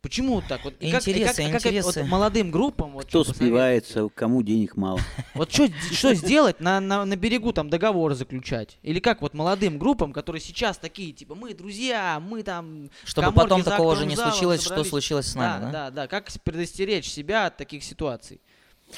Почему 0.02 0.34
вот 0.34 0.44
так? 0.46 0.62
Вот, 0.62 0.74
и 0.80 0.90
как- 0.90 1.08
и 1.08 1.12
Интересы, 1.12 1.36
как- 1.42 1.48
а 1.48 1.52
как 1.52 1.62
интересы. 1.62 2.02
вот 2.02 2.10
молодым 2.10 2.50
группам, 2.50 2.90
вот 2.92 3.06
Кто 3.06 3.24
спивается, 3.24 4.06
кому 4.14 4.42
денег 4.42 4.76
мало. 4.76 5.00
Вот 5.34 5.50
что, 5.50 6.12
сделать 6.12 6.60
на, 6.60 6.78
на, 6.80 7.06
на 7.06 7.16
берегу 7.16 7.54
там 7.54 7.70
договор 7.70 8.12
заключать? 8.12 8.76
Или 8.82 9.00
как 9.00 9.22
вот 9.22 9.32
молодым 9.32 9.78
группам, 9.78 10.12
которые 10.12 10.42
сейчас 10.42 10.76
такие, 10.76 11.12
типа, 11.14 11.34
мы 11.34 11.54
друзья, 11.54 12.20
мы 12.20 12.42
там... 12.42 12.90
Чтобы 13.04 13.32
потом 13.32 13.62
такого 13.62 13.96
же 13.96 14.04
не 14.04 14.16
случилось, 14.16 14.62
что 14.62 14.84
случилось 14.84 15.28
с 15.28 15.34
нами, 15.34 15.64
да? 15.64 15.70
да, 15.72 15.90
да, 15.90 16.06
Как 16.08 16.28
с- 16.28 16.36
предостеречь 16.36 17.08
себя 17.08 17.46
от 17.46 17.56
таких 17.56 17.82
ситуаций? 17.82 18.42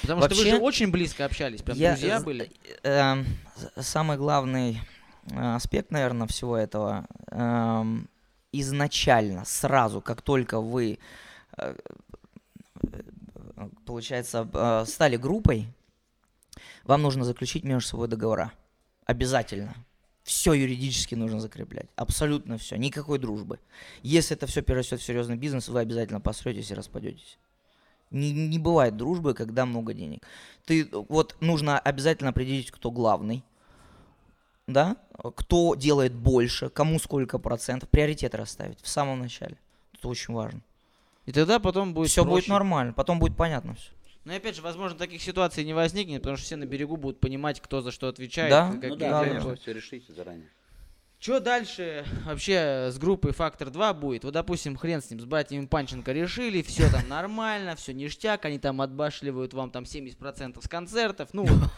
Потому 0.02 0.20
что 0.22 0.28
вы 0.30 0.36
Вообще, 0.36 0.50
же 0.50 0.62
очень 0.62 0.90
близко 0.90 1.24
общались, 1.24 1.62
прям 1.62 1.76
Я 1.76 1.92
друзья 1.92 2.20
были. 2.20 2.50
эм, 2.82 3.26
с- 3.76 3.82
самый 3.86 4.16
главный 4.16 4.80
э, 5.30 5.54
аспект, 5.54 5.90
наверное, 5.90 6.26
всего 6.26 6.56
этого 6.56 7.06
эм, 7.30 8.08
изначально, 8.52 9.44
сразу, 9.44 10.00
как 10.00 10.22
только 10.22 10.60
вы, 10.60 10.98
э, 11.56 11.74
э, 12.92 13.68
получается, 13.84 14.48
э, 14.52 14.84
стали 14.86 15.16
группой, 15.16 15.66
вам 16.84 17.02
нужно 17.02 17.24
заключить 17.24 17.64
между 17.64 17.88
собой 17.88 18.08
договора. 18.08 18.52
Обязательно. 19.06 19.74
Все 20.22 20.52
юридически 20.54 21.14
нужно 21.14 21.38
закреплять. 21.40 21.86
Абсолютно 21.94 22.58
все. 22.58 22.76
Никакой 22.76 23.18
дружбы. 23.20 23.60
Если 24.02 24.36
это 24.36 24.46
все 24.48 24.60
перерастет 24.62 25.00
в 25.00 25.04
серьезный 25.04 25.36
бизнес, 25.36 25.68
вы 25.68 25.80
обязательно 25.80 26.20
посретесь 26.20 26.70
и 26.70 26.74
распадетесь. 26.74 27.38
Не, 28.10 28.32
не 28.32 28.58
бывает 28.58 28.96
дружбы, 28.96 29.34
когда 29.34 29.66
много 29.66 29.92
денег. 29.92 30.22
Ты 30.64 30.88
вот 30.92 31.36
нужно 31.40 31.78
обязательно 31.78 32.30
определить, 32.30 32.70
кто 32.70 32.90
главный, 32.90 33.42
да, 34.66 34.96
кто 35.36 35.74
делает 35.74 36.12
больше, 36.14 36.68
кому 36.68 36.98
сколько 36.98 37.38
процентов, 37.38 37.88
приоритеты 37.88 38.36
расставить 38.36 38.80
в 38.80 38.88
самом 38.88 39.20
начале. 39.20 39.56
Это 39.94 40.08
очень 40.08 40.34
важно. 40.34 40.60
И 41.24 41.32
тогда 41.32 41.58
потом 41.58 41.94
будет 41.94 42.10
все 42.10 42.24
будет 42.24 42.32
проще. 42.44 42.52
нормально, 42.52 42.92
потом 42.92 43.18
будет 43.18 43.36
понятно 43.36 43.74
все. 43.74 43.90
Но 44.24 44.32
и 44.32 44.36
опять 44.36 44.56
же, 44.56 44.62
возможно, 44.62 44.98
таких 44.98 45.22
ситуаций 45.22 45.64
не 45.64 45.72
возникнет, 45.72 46.22
потому 46.22 46.36
что 46.36 46.46
все 46.46 46.56
на 46.56 46.66
берегу 46.66 46.96
будут 46.96 47.20
понимать, 47.20 47.60
кто 47.60 47.80
за 47.80 47.92
что 47.92 48.08
отвечает. 48.08 48.50
Да, 48.50 48.66
как- 48.66 48.74
ну 48.74 48.74
Ну 48.74 48.90
какие 48.94 48.98
да, 49.08 49.20
да, 49.20 49.28
конечно, 49.28 49.56
все 49.56 49.72
решите 49.72 50.12
заранее. 50.12 50.48
Что 51.18 51.40
дальше 51.40 52.04
вообще 52.26 52.90
с 52.92 52.98
группой 52.98 53.32
Фактор 53.32 53.70
2 53.70 53.94
будет? 53.94 54.24
Вот, 54.24 54.34
допустим, 54.34 54.76
хрен 54.76 55.00
с 55.02 55.10
ним, 55.10 55.18
с 55.20 55.24
братьями 55.24 55.66
Панченко 55.66 56.12
решили, 56.12 56.60
все 56.62 56.90
там 56.90 57.08
нормально, 57.08 57.74
все 57.74 57.94
ништяк, 57.94 58.44
они 58.44 58.58
там 58.58 58.80
отбашливают 58.82 59.54
вам 59.54 59.70
там 59.70 59.84
70% 59.84 60.62
с 60.62 60.68
концертов. 60.68 61.30
Ну, 61.32 61.44
вот, 61.46 61.70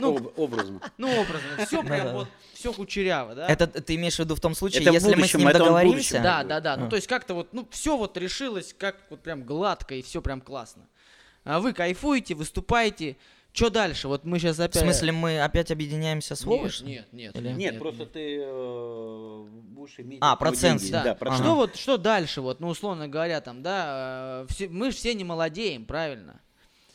Ну, 0.00 0.16
Об- 0.16 0.38
образно. 0.38 0.80
ну 0.98 1.08
образно, 1.20 1.66
все 1.66 1.82
прям 1.82 1.98
Да-да. 2.06 2.12
вот, 2.14 2.28
все 2.54 2.72
кучеряво, 2.72 3.34
да? 3.34 3.46
Это 3.46 3.66
ты 3.66 3.94
имеешь 3.96 4.16
в 4.16 4.18
виду 4.20 4.34
в 4.34 4.40
том 4.40 4.54
случае, 4.54 4.82
Это 4.82 4.90
если 4.92 5.08
мы 5.08 5.12
с 5.12 5.16
будущем, 5.16 5.38
ним 5.40 5.52
договоримся? 5.52 5.94
будущем. 5.96 6.22
Да, 6.22 6.44
да, 6.44 6.60
да. 6.60 6.76
Ну, 6.78 6.86
А. 6.86 6.88
то 6.88 6.96
есть 6.96 7.08
как-то 7.08 7.34
вот, 7.34 7.52
ну, 7.52 7.66
все 7.70 7.96
вот 7.98 8.16
решилось, 8.16 8.74
как 8.78 8.96
вот 9.10 9.22
прям 9.22 9.42
гладко 9.44 9.94
и 9.94 10.00
все 10.02 10.22
прям 10.22 10.40
классно. 10.40 10.86
А 11.44 11.60
вы 11.60 11.72
кайфуете, 11.74 12.34
выступаете. 12.34 13.16
Что 13.52 13.68
дальше? 13.68 14.08
Вот 14.08 14.24
мы 14.24 14.38
сейчас 14.38 14.56
В 14.56 14.60
опять... 14.62 14.82
смысле, 14.82 15.12
мы 15.12 15.40
опять 15.42 15.70
объединяемся 15.70 16.34
с 16.34 16.40
Нет, 16.40 16.48
Вовой? 16.48 16.70
нет, 16.82 17.06
нет. 17.12 17.36
Или- 17.36 17.52
Нет, 17.52 17.78
просто 17.78 18.06
ты 18.06 18.38
э, 18.42 19.44
будешь 19.74 19.94
иметь... 19.98 20.18
А, 20.22 20.36
процент, 20.36 20.80
деньги. 20.80 20.92
да. 20.92 21.02
Да, 21.02 21.10
Ага. 21.10 21.18
процент. 21.18 21.40
Что 21.44 21.54
вот, 21.56 21.76
что 21.76 21.96
дальше, 21.98 22.40
вот, 22.40 22.60
ну, 22.60 22.68
условно 22.68 23.08
говоря, 23.08 23.42
там, 23.42 23.62
да, 23.62 24.44
э, 24.44 24.52
все, 24.52 24.68
мы 24.68 24.90
же 24.90 24.96
все 24.96 25.12
не 25.12 25.24
молодеем, 25.24 25.84
правильно? 25.84 26.40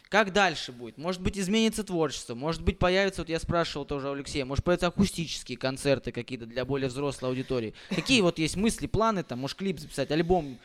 Как 0.09 0.31
дальше 0.33 0.71
будет? 0.71 0.97
Может 0.97 1.21
быть, 1.21 1.37
изменится 1.37 1.83
творчество, 1.83 2.33
может 2.33 2.63
быть, 2.63 2.79
появится, 2.79 3.21
вот 3.21 3.29
я 3.29 3.39
спрашивал 3.39 3.85
тоже 3.85 4.07
у 4.09 4.13
Алексея, 4.13 4.45
может, 4.45 4.63
появятся 4.63 4.87
акустические 4.87 5.57
концерты 5.59 6.11
какие-то 6.11 6.45
для 6.45 6.63
более 6.65 6.87
взрослой 6.87 7.29
аудитории. 7.29 7.73
Какие 7.89 8.21
вот 8.21 8.39
есть 8.39 8.55
мысли, 8.55 8.87
планы, 8.87 9.23
там, 9.23 9.39
может, 9.39 9.57
клип 9.57 9.79
записать, 9.79 10.09
альбом? 10.09 10.57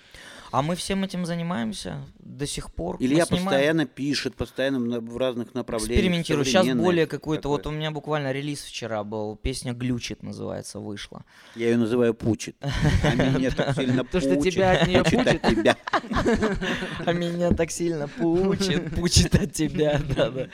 А 0.52 0.60
мы 0.62 0.76
всем 0.76 1.02
этим 1.02 1.24
занимаемся 1.24 2.04
до 2.18 2.46
сих 2.46 2.72
пор. 2.72 2.96
Илья 3.00 3.24
снимаем- 3.24 3.44
постоянно 3.44 3.86
пишет, 3.86 4.34
постоянно 4.34 5.00
в 5.00 5.16
разных 5.16 5.54
направлениях. 5.54 5.98
Экспериментирую. 5.98 6.44
Сейчас 6.44 6.66
более 6.66 7.06
какой-то... 7.06 7.48
Вот 7.48 7.66
у 7.66 7.70
меня 7.70 7.90
буквально 7.90 8.32
релиз 8.32 8.62
вчера 8.62 9.02
был. 9.02 9.36
Песня 9.36 9.72
«Глючит» 9.72 10.22
называется, 10.22 10.78
вышла. 10.78 11.24
Я 11.56 11.70
ее 11.70 11.78
называю 11.78 12.14
пучит. 12.14 12.56
А 12.60 13.14
меня 13.14 13.50
так 13.50 13.74
сильно 13.76 14.04
То, 14.04 14.20
что 14.20 14.34
пучит, 14.34 14.54
тебя 14.54 14.72
от 14.72 14.86
неё 14.88 15.04
пучит 15.04 15.26
от 15.26 15.42
тебя. 15.42 15.76
А 17.06 17.12
меня 17.12 17.50
так 17.52 17.70
сильно 17.70 18.08
пучит, 18.08 18.94
пучит 18.94 19.34
от 19.34 19.52
тебя, 19.52 20.00
да-да. 20.16 20.48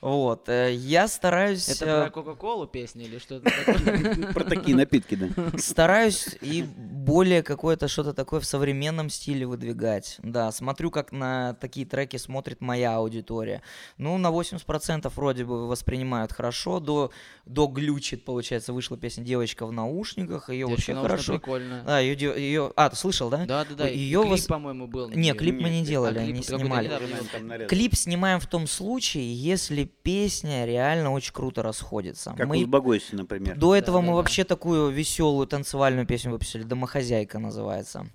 Вот, 0.00 0.48
э, 0.48 0.74
я 0.74 1.08
стараюсь... 1.08 1.68
Это 1.68 1.84
э, 1.84 2.02
про 2.04 2.10
Кока-Колу 2.10 2.68
песня 2.68 3.04
или 3.04 3.18
что-то 3.18 3.50
такое? 3.50 4.32
Про 4.32 4.44
такие 4.44 4.76
напитки, 4.76 5.16
да. 5.16 5.58
Стараюсь 5.58 6.36
и 6.40 6.62
более 6.62 7.42
какое-то 7.42 7.88
что-то 7.88 8.12
такое 8.12 8.38
в 8.38 8.44
современном 8.44 9.10
стиле 9.10 9.44
выдвигать. 9.44 10.18
Да, 10.22 10.52
смотрю, 10.52 10.92
как 10.92 11.10
на 11.10 11.54
такие 11.54 11.84
треки 11.84 12.16
смотрит 12.16 12.60
моя 12.60 12.96
аудитория. 12.96 13.62
Ну, 13.96 14.16
на 14.18 14.28
80% 14.28 15.10
вроде 15.16 15.44
бы 15.44 15.66
воспринимают 15.66 16.32
хорошо. 16.32 16.78
До, 16.78 17.10
до 17.44 17.66
глючит, 17.66 18.24
получается, 18.24 18.72
вышла 18.72 18.96
песня 18.96 19.24
«Девочка 19.24 19.66
в 19.66 19.72
наушниках». 19.72 20.48
Ее 20.48 20.66
вообще 20.66 20.94
хорошо. 20.94 21.32
прикольно. 21.32 21.82
Да, 21.84 21.98
ее, 21.98 22.34
ее... 22.36 22.72
А, 22.76 22.88
ты 22.88 22.94
слышал, 22.94 23.30
да? 23.30 23.44
Да, 23.46 23.64
да, 23.64 23.74
да. 23.74 23.88
Её 23.88 24.22
клип, 24.22 24.46
по-моему, 24.46 24.86
был. 24.86 25.10
Не, 25.10 25.34
клип 25.34 25.60
мы 25.60 25.70
не 25.70 25.84
делали, 25.84 26.20
а 26.20 26.26
какой-то 26.26 26.58
снимали. 26.58 27.66
Клип 27.66 27.96
снимаем 27.96 28.38
в 28.38 28.46
том 28.46 28.68
случае, 28.68 29.34
если 29.34 29.87
песня 29.88 30.64
реально 30.66 31.12
очень 31.12 31.32
круто 31.32 31.62
расходится. 31.62 32.34
Как 32.36 32.46
Мы 32.46 32.58
у 32.58 32.64
Сбагойси, 32.64 33.14
например. 33.14 33.56
До 33.56 33.74
этого 33.74 34.00
мы 34.00 34.08
да. 34.08 34.14
вообще 34.14 34.44
такую 34.44 34.90
веселую 34.90 35.46
танцевальную 35.46 36.06
песню 36.06 36.32
выпустили, 36.32 36.62
«Домохозяйка» 36.62 37.38
называется. 37.38 38.08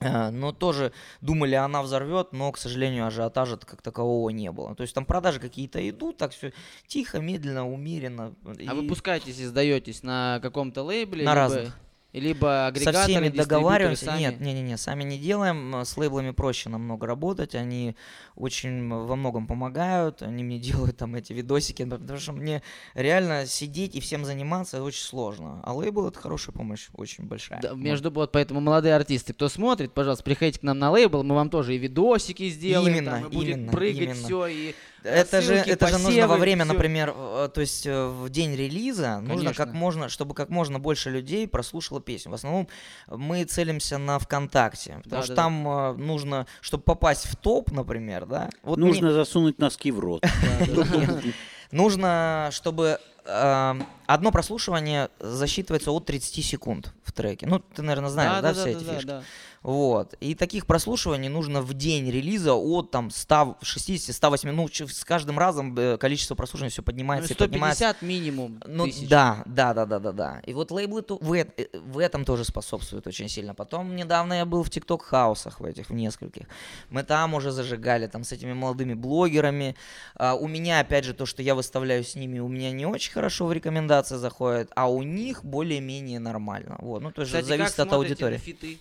Э, 0.00 0.30
Но 0.30 0.52
тоже 0.52 0.92
думали, 1.20 1.54
она 1.54 1.82
взорвет, 1.82 2.32
но, 2.32 2.50
к 2.52 2.58
сожалению, 2.58 3.06
ажиотажа 3.06 3.58
как 3.58 3.82
такового 3.82 4.30
не 4.30 4.50
было. 4.50 4.74
То 4.74 4.82
есть 4.82 4.94
там 4.94 5.04
продажи 5.04 5.40
какие-то 5.40 5.86
идут, 5.88 6.16
так 6.16 6.32
все 6.32 6.52
тихо, 6.86 7.20
медленно, 7.20 7.70
умеренно. 7.70 8.34
А 8.44 8.52
и 8.54 8.68
вы 8.68 8.88
пускаетесь 8.88 9.38
и 9.38 9.44
сдаетесь 9.44 10.02
на 10.02 10.40
каком-то 10.40 10.82
лейбле? 10.82 11.24
На 11.24 11.32
либо, 11.32 11.34
разных. 11.34 11.78
Либо 12.12 12.46
со 12.46 12.66
агрегаторы, 12.66 13.04
всеми 13.04 13.24
дистрибьюторы 13.26 13.48
договариваемся. 13.48 14.04
сами? 14.06 14.18
Нет, 14.18 14.40
не, 14.40 14.52
не, 14.52 14.62
не, 14.62 14.76
сами 14.76 15.04
не 15.04 15.18
делаем. 15.18 15.74
С 15.84 15.96
лейблами 15.96 16.32
проще 16.32 16.68
намного 16.68 17.06
работать. 17.06 17.54
Они 17.54 17.94
очень 18.34 18.88
во 18.88 19.14
многом 19.14 19.46
помогают. 19.46 20.22
Они 20.22 20.42
мне 20.42 20.58
делают 20.60 20.96
там 20.96 21.14
эти 21.14 21.32
видосики, 21.32 21.84
потому 21.84 22.18
что 22.18 22.32
мне 22.32 22.62
реально 22.94 23.46
сидеть 23.46 23.94
и 23.94 24.00
всем 24.00 24.24
заниматься 24.24 24.82
очень 24.82 25.04
сложно. 25.04 25.60
А 25.64 25.72
лейбл 25.72 26.08
это 26.08 26.18
хорошая 26.18 26.52
помощь, 26.52 26.88
очень 26.94 27.24
большая. 27.24 27.60
Да, 27.62 27.74
между 27.74 28.10
вот, 28.10 28.32
поэтому 28.32 28.60
молодые 28.60 28.96
артисты, 28.96 29.32
кто 29.32 29.48
смотрит, 29.48 29.92
пожалуйста, 29.94 30.24
приходите 30.24 30.58
к 30.58 30.62
нам 30.62 30.78
на 30.78 30.90
лейбл, 30.90 31.22
мы 31.22 31.34
вам 31.36 31.48
тоже 31.48 31.74
и 31.76 31.78
видосики 31.78 32.48
сделаем, 32.48 32.96
Именно, 32.96 33.10
там, 33.12 33.26
и 33.26 33.32
будет 33.32 33.56
именно, 33.56 33.72
прыгать 33.72 34.02
именно. 34.02 34.14
все, 34.14 34.46
и 34.46 34.74
Это 35.02 35.40
же, 35.40 35.54
Ссылки, 35.56 35.70
это 35.70 35.86
же 35.88 35.98
нужно 35.98 36.26
во 36.28 36.36
время, 36.36 36.64
всё. 36.64 36.72
например, 36.74 37.14
э, 37.16 37.48
то 37.54 37.60
есть 37.60 37.86
э, 37.86 38.06
в 38.08 38.28
день 38.30 38.54
релиза 38.54 39.20
нужно 39.20 39.50
как 39.50 39.68
Конечно. 39.68 39.78
можно, 39.78 40.08
чтобы 40.08 40.34
как 40.34 40.50
можно 40.50 40.78
больше 40.78 41.10
людей 41.10 41.46
прослушало 41.48 41.99
песню. 42.00 42.32
В 42.32 42.34
основном 42.34 42.68
мы 43.08 43.44
целимся 43.44 43.98
на 43.98 44.18
ВКонтакте, 44.18 45.00
потому 45.04 45.22
что 45.22 45.34
Да-да-да. 45.34 45.42
там 45.42 45.68
э, 45.68 45.92
нужно, 46.04 46.46
чтобы 46.60 46.82
попасть 46.84 47.26
в 47.26 47.36
топ, 47.36 47.70
например, 47.72 48.26
да. 48.26 48.50
Вот 48.62 48.78
мне- 48.78 48.88
Нужно 48.88 49.12
засунуть 49.12 49.58
носки 49.58 49.90
в 49.90 49.98
рот. 50.00 50.24
нужно, 51.70 52.48
чтобы 52.52 52.98
э, 53.24 53.74
одно 54.06 54.30
прослушивание 54.32 55.08
засчитывается 55.18 55.90
от 55.92 56.06
30 56.06 56.44
секунд 56.44 56.92
в 57.04 57.12
треке. 57.12 57.46
Ну, 57.46 57.58
ты, 57.60 57.82
наверное, 57.82 58.10
знаешь, 58.10 58.42
да, 58.42 58.52
все 58.52 58.70
эти 58.70 58.84
да, 58.84 58.94
фишки. 58.94 59.12
Вот. 59.62 60.14
И 60.20 60.34
таких 60.34 60.66
прослушиваний 60.66 61.28
нужно 61.28 61.60
в 61.60 61.74
день 61.74 62.10
релиза 62.10 62.54
от 62.54 62.90
там 62.90 63.08
160-180, 63.08 64.52
ну, 64.52 64.68
ч- 64.68 64.86
с 64.88 65.04
каждым 65.04 65.38
разом 65.38 65.76
э, 65.78 65.98
количество 65.98 66.34
прослушиваний 66.34 66.70
все 66.70 66.80
Ну, 66.80 66.86
поднимается 66.86 67.32
и 67.34 67.36
поднимается. 67.36 67.90
150 67.90 68.02
минимум 68.02 68.60
Ну 68.66 68.86
тысяч. 68.86 69.08
да, 69.08 69.42
да, 69.46 69.74
да, 69.74 69.84
да, 69.84 69.98
да, 69.98 70.12
да. 70.12 70.40
И 70.46 70.54
вот 70.54 70.70
лейблы 70.70 71.04
в, 71.08 71.32
э- 71.34 71.46
в 71.74 71.98
этом 71.98 72.24
тоже 72.24 72.44
способствуют 72.44 73.06
очень 73.06 73.28
сильно. 73.28 73.54
Потом 73.54 73.94
недавно 73.96 74.32
я 74.34 74.46
был 74.46 74.62
в 74.62 74.70
ТикТок 74.70 75.02
хаусах 75.02 75.60
в 75.60 75.64
этих, 75.64 75.90
в 75.90 75.92
нескольких. 75.92 76.46
Мы 76.88 77.02
там 77.02 77.34
уже 77.34 77.50
зажигали, 77.50 78.06
там 78.06 78.24
с 78.24 78.32
этими 78.32 78.54
молодыми 78.54 78.94
блогерами. 78.94 79.76
А, 80.14 80.34
у 80.36 80.48
меня, 80.48 80.80
опять 80.80 81.04
же, 81.04 81.12
то, 81.12 81.26
что 81.26 81.42
я 81.42 81.54
выставляю 81.54 82.02
с 82.02 82.14
ними, 82.14 82.38
у 82.38 82.48
меня 82.48 82.72
не 82.72 82.86
очень 82.86 83.12
хорошо 83.12 83.46
в 83.46 83.52
рекомендации 83.52 84.16
заходит, 84.16 84.70
а 84.74 84.90
у 84.90 85.02
них 85.02 85.44
более-менее 85.44 86.18
нормально. 86.18 86.76
Вот, 86.80 87.02
ну 87.02 87.10
то 87.12 87.20
есть 87.22 87.32
Кстати, 87.32 87.46
зависит 87.46 87.78
от 87.78 87.92
аудитории. 87.92 88.34
на 88.34 88.38
фиты? 88.38 88.78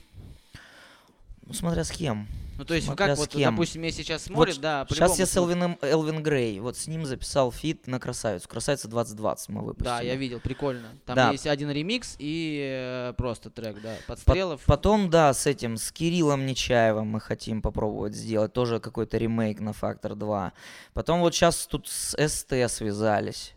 Ну, 1.49 1.55
смотря 1.55 1.83
с 1.83 1.89
кем. 1.89 2.27
Ну, 2.59 2.65
то 2.65 2.73
есть, 2.73 2.87
Смотря 2.87 3.07
как 3.07 3.17
вот, 3.17 3.29
кем. 3.29 3.55
допустим, 3.55 3.81
я 3.83 3.91
сейчас 3.91 4.27
Вот 4.27 4.33
смотрит, 4.33 4.59
да, 4.59 4.85
Сейчас 4.89 5.17
я 5.17 5.25
с. 5.25 5.35
Элвином, 5.37 5.79
Элвин 5.81 6.21
Грей, 6.21 6.59
вот 6.59 6.77
с 6.77 6.87
ним 6.87 7.05
записал 7.05 7.51
фит 7.53 7.87
на 7.87 7.99
красавицу. 8.01 8.49
Красавица 8.49 8.89
2020 8.89 9.49
мы 9.49 9.61
выпустили. 9.61 9.85
Да, 9.85 10.01
я 10.01 10.15
видел, 10.15 10.41
прикольно. 10.41 10.89
Там 11.05 11.15
Да. 11.15 11.31
есть 11.31 11.47
один 11.47 11.71
ремикс 11.71 12.17
и 12.19 13.09
э, 13.11 13.13
просто 13.13 13.49
трек, 13.49 13.81
да, 13.81 13.95
подстрелов. 14.07 14.61
Потом, 14.65 15.09
да, 15.09 15.33
с 15.33 15.47
этим, 15.47 15.77
с 15.77 15.91
Кириллом 15.93 16.45
Нечаевым 16.45 17.07
мы 17.07 17.21
хотим 17.21 17.61
попробовать 17.61 18.13
сделать 18.13 18.51
тоже 18.51 18.79
какой-то 18.79 19.17
ремейк 19.17 19.61
на 19.61 19.71
Фактор 19.71 20.15
2. 20.15 20.51
Потом 20.93 21.21
вот 21.21 21.33
сейчас 21.33 21.65
тут 21.65 21.87
с 21.87 22.13
СТ 22.27 22.53
связались. 22.69 23.53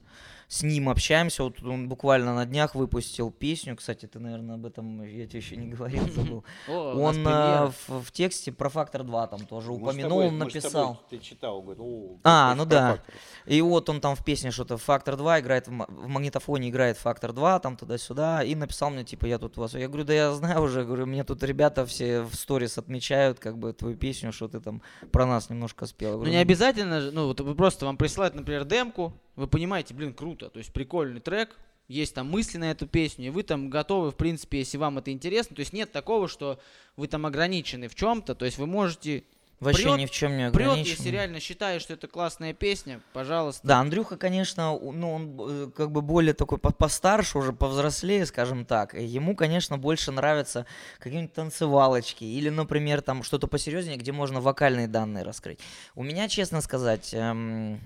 С 0.53 0.62
ним 0.62 0.91
общаемся, 0.91 1.45
вот 1.45 1.62
он 1.62 1.88
буквально 1.88 2.35
на 2.35 2.45
днях 2.45 2.75
выпустил 2.75 3.31
песню, 3.31 3.75
кстати, 3.75 4.05
ты, 4.05 4.19
наверное, 4.19 4.57
об 4.57 4.67
этом, 4.67 5.03
я 5.03 5.27
тебе 5.27 5.38
еще 5.38 5.57
не 5.57 5.69
говорил, 5.69 6.07
забыл. 6.11 6.45
О, 6.69 6.93
Он 6.93 7.27
а, 7.27 7.73
в, 7.88 8.03
в 8.03 8.12
тексте 8.12 8.53
про 8.53 8.69
Фактор 8.69 9.03
2 9.03 9.27
там 9.29 9.47
тоже 9.47 9.73
упомянул, 9.73 10.21
тобой- 10.21 10.31
написал. 10.31 11.01
Ты 11.09 11.21
читал, 11.21 11.62
говорит, 11.62 11.81
«О, 11.81 12.19
А, 12.25 12.55
ну 12.55 12.67
да. 12.67 12.97
фактор». 12.97 13.15
И 13.47 13.62
вот 13.62 13.88
он 13.88 14.03
там 14.03 14.15
в 14.15 14.23
песне 14.23 14.51
что-то 14.51 14.77
Фактор 14.77 15.17
2 15.17 15.41
играет, 15.41 15.69
в, 15.69 15.71
ма- 15.71 15.87
в 15.88 16.07
магнитофоне 16.07 16.69
играет 16.69 16.99
Фактор 16.99 17.33
2, 17.33 17.59
там 17.61 17.79
туда-сюда, 17.79 18.45
и 18.45 18.55
написал 18.55 18.91
мне, 18.91 19.05
типа, 19.05 19.25
я 19.25 19.38
тут 19.38 19.57
у 19.57 19.62
вас... 19.62 19.73
Я 19.73 19.88
говорю, 19.88 20.05
да 20.05 20.12
я 20.12 20.33
знаю 20.33 20.61
уже, 20.61 20.85
говорю, 20.85 21.07
мне 21.07 21.25
тут 21.25 21.43
ребята 21.45 21.87
все 21.87 22.21
в 22.21 22.35
сторис 22.35 22.77
отмечают, 22.77 23.38
как 23.41 23.57
бы, 23.57 23.73
твою 23.73 23.97
песню, 23.97 24.33
что 24.33 24.49
ты 24.49 24.61
там 24.61 24.83
про 25.12 25.25
нас 25.25 25.49
немножко 25.49 25.87
спел. 25.87 26.19
Ну 26.19 26.27
не 26.29 26.37
обязательно 26.37 27.01
же, 27.01 27.11
ну 27.11 27.29
вот 27.29 27.41
вы 27.41 27.55
просто 27.55 27.87
вам 27.87 27.97
присылают, 27.97 28.35
например, 28.35 28.67
демку, 28.67 29.15
вы 29.37 29.47
понимаете, 29.47 29.95
блин, 29.95 30.14
круто, 30.14 30.49
то 30.51 30.59
есть 30.59 30.73
прикольный 30.73 31.21
трек, 31.21 31.57
есть 31.88 32.14
там 32.14 32.31
мысли 32.31 32.59
на 32.59 32.71
эту 32.71 32.87
песню, 32.87 33.27
и 33.27 33.31
вы 33.31 33.42
там 33.42 33.68
готовы, 33.68 34.11
в 34.12 34.16
принципе, 34.16 34.59
если 34.61 34.79
вам 34.79 34.99
это 34.99 35.11
интересно, 35.11 35.57
то 35.57 35.61
есть 35.61 35.73
нет 35.73 35.92
такого, 35.92 36.29
что 36.29 36.59
вы 36.97 37.07
там 37.09 37.27
ограничены 37.27 37.88
в 37.88 37.95
чем-то, 37.95 38.35
то 38.35 38.45
есть 38.45 38.57
вы 38.59 38.66
можете 38.66 39.25
Вообще 39.61 39.85
прёт- 39.85 39.99
ни 39.99 40.07
в 40.07 40.11
чем 40.11 40.37
не 40.37 40.51
прет, 40.51 40.66
ограничен. 40.68 40.90
если 40.97 41.11
реально 41.11 41.38
считаешь, 41.38 41.83
что 41.83 41.95
это 41.95 42.09
классная 42.09 42.53
песня, 42.53 43.01
пожалуйста. 43.12 43.61
Да, 43.66 43.79
Андрюха, 43.79 44.16
конечно, 44.16 44.77
ну, 44.81 45.12
он 45.12 45.37
э, 45.38 45.71
как 45.77 45.92
бы 45.92 46.03
более 46.03 46.35
такой 46.35 46.59
по- 46.59 46.73
постарше, 46.73 47.38
уже 47.38 47.53
повзрослее, 47.53 48.27
скажем 48.27 48.64
так. 48.64 48.95
Ему, 48.95 49.37
конечно, 49.37 49.79
больше 49.79 50.11
нравятся 50.11 50.66
какие-нибудь 50.99 51.35
танцевалочки 51.35 52.25
или, 52.25 52.49
например, 52.49 53.03
там 53.03 53.23
что-то 53.23 53.47
посерьезнее, 53.47 53.97
где 53.99 54.11
можно 54.11 54.40
вокальные 54.40 54.88
данные 54.88 55.23
раскрыть. 55.23 55.61
У 55.95 56.03
меня, 56.03 56.29
честно 56.29 56.61
сказать, 56.61 57.11
эм, 57.12 57.79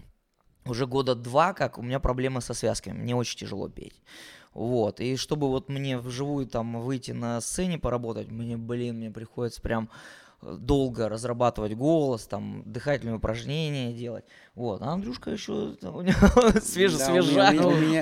уже 0.66 0.86
года 0.86 1.14
два, 1.14 1.52
как 1.52 1.78
у 1.78 1.82
меня 1.82 2.00
проблемы 2.00 2.40
со 2.40 2.54
связками. 2.54 2.98
Мне 2.98 3.16
очень 3.16 3.38
тяжело 3.38 3.68
петь. 3.68 4.00
Вот. 4.54 5.00
И 5.00 5.16
чтобы 5.16 5.48
вот 5.48 5.68
мне 5.68 5.98
вживую 5.98 6.46
там 6.46 6.80
выйти 6.80 7.12
на 7.12 7.40
сцене 7.40 7.78
поработать, 7.78 8.30
мне, 8.30 8.56
блин, 8.56 8.96
мне 8.96 9.10
приходится 9.10 9.60
прям 9.60 9.90
долго 10.58 11.08
разрабатывать 11.08 11.74
голос, 11.74 12.26
там, 12.26 12.62
дыхательные 12.66 13.16
упражнения 13.16 13.92
делать. 13.92 14.24
Вот. 14.54 14.80
А 14.82 14.86
Андрюшка 14.92 15.30
еще 15.30 15.76
там, 15.80 15.96
у 15.96 16.00
него 16.02 16.60
свеж, 16.60 16.94
Да, 16.94 17.52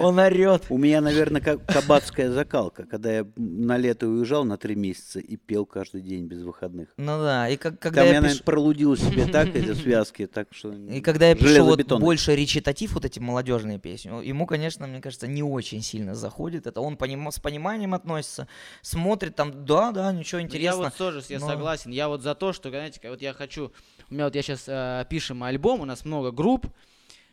он 0.07 0.19
орет. 0.19 0.67
У 0.69 0.79
меня, 0.79 1.01
наверное, 1.01 1.41
как 1.41 1.65
кабацкая 1.67 2.31
закалка, 2.31 2.85
когда 2.85 3.11
я 3.13 3.27
на 3.37 3.77
лето 3.77 4.07
уезжал 4.07 4.45
на 4.45 4.57
три 4.57 4.75
месяца 4.77 5.19
и 5.21 5.37
пел 5.37 5.67
каждый 5.67 6.01
день 6.03 6.27
без 6.27 6.43
выходных. 6.43 6.89
Ну 6.97 7.19
да, 7.19 7.49
и 7.49 7.57
как, 7.57 7.79
когда 7.81 8.03
Там 8.03 8.07
я 8.09 8.13
я, 8.15 8.19
пишу- 8.19 8.23
наверное, 8.23 8.45
пролудил 8.45 8.97
себе 8.97 9.27
так 9.27 9.49
эти 9.55 9.73
связки, 9.83 10.27
так 10.27 10.49
что... 10.53 10.73
И 10.73 11.01
когда 11.01 11.29
я 11.29 11.35
пишу 11.35 11.65
вот 11.65 11.83
больше 12.01 12.37
речитатив, 12.37 12.93
вот 12.93 13.05
эти 13.05 13.19
молодежные 13.19 13.79
песни, 13.79 14.25
ему, 14.25 14.47
конечно, 14.47 14.87
мне 14.87 15.01
кажется, 15.01 15.27
не 15.27 15.43
очень 15.43 15.83
сильно 15.83 16.15
заходит. 16.15 16.67
Это 16.67 16.81
он 16.81 16.95
поним- 16.95 17.31
с 17.33 17.41
пониманием 17.41 17.95
относится, 17.95 18.47
смотрит 18.83 19.35
там, 19.35 19.65
да, 19.65 19.91
да, 19.93 20.13
ничего 20.13 20.41
Ну, 20.41 20.47
интересно. 20.47 20.65
Я 20.65 20.77
вот 20.77 20.95
тоже 20.95 21.23
я 21.29 21.39
но- 21.41 21.47
согласен. 21.49 21.91
Я 21.91 22.09
вот 22.09 22.23
за 22.23 22.34
то, 22.35 22.53
что, 22.53 22.71
знаете, 22.71 23.01
вот 23.05 23.23
я 23.23 23.33
хочу... 23.33 23.73
У 24.11 24.15
меня 24.15 24.25
вот 24.25 24.35
я 24.35 24.43
сейчас 24.43 25.07
пишем 25.09 25.43
альбом, 25.43 25.81
у 25.81 25.85
нас 25.85 26.05
много 26.05 26.31
групп. 26.31 26.67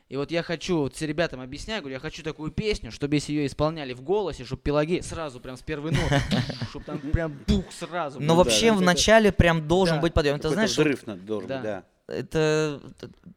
И 0.10 0.18
вот 0.18 0.30
я 0.30 0.44
хочу, 0.44 0.80
вот 0.80 0.98
с 0.98 1.02
ребятам 1.04 1.40
объясняю, 1.40 1.82
говорю, 1.82 1.94
я 1.94 2.00
хочу 2.02 2.22
такую 2.22 2.52
песню, 2.52 2.92
чтобы 2.92 3.16
если 3.16 3.32
ее 3.32 3.46
исполняли 3.46 3.94
в 3.94 4.02
голосе, 4.02 4.44
чтобы 4.44 4.62
Пелагея 4.62 5.02
сразу 5.02 5.40
прям 5.40 5.56
с 5.56 5.62
первой 5.62 5.92
ноты, 5.92 6.22
чтобы 6.70 6.84
там 6.84 7.00
прям 7.00 7.40
бух 7.48 7.72
сразу. 7.72 8.20
Но 8.20 8.34
да, 8.34 8.34
вообще 8.34 8.74
в 8.74 8.82
начале 8.82 9.32
прям 9.32 9.66
должен 9.70 10.02
быть 10.02 10.14
подъем. 10.14 10.36
Какой-то 10.36 10.54
знаешь, 10.54 10.72
взрыв 10.72 11.08
надо- 11.08 11.22
должен 11.22 11.48
быть, 11.48 11.62
да. 11.62 11.86
Это 12.12 12.82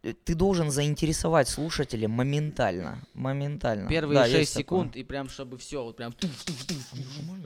э, 0.03 0.13
ты 0.25 0.35
должен 0.35 0.71
заинтересовать 0.71 1.49
слушателя 1.49 2.09
моментально, 2.09 2.99
моментально. 3.15 3.89
Первые 3.89 4.19
Да, 4.19 4.25
6 4.27 4.39
есть 4.39 4.53
такое. 4.55 4.63
секунд, 4.65 4.97
и 4.97 5.03
прям 5.05 5.29
чтобы 5.29 5.59
все, 5.59 5.83
вот 5.83 5.97
прям 5.97 6.15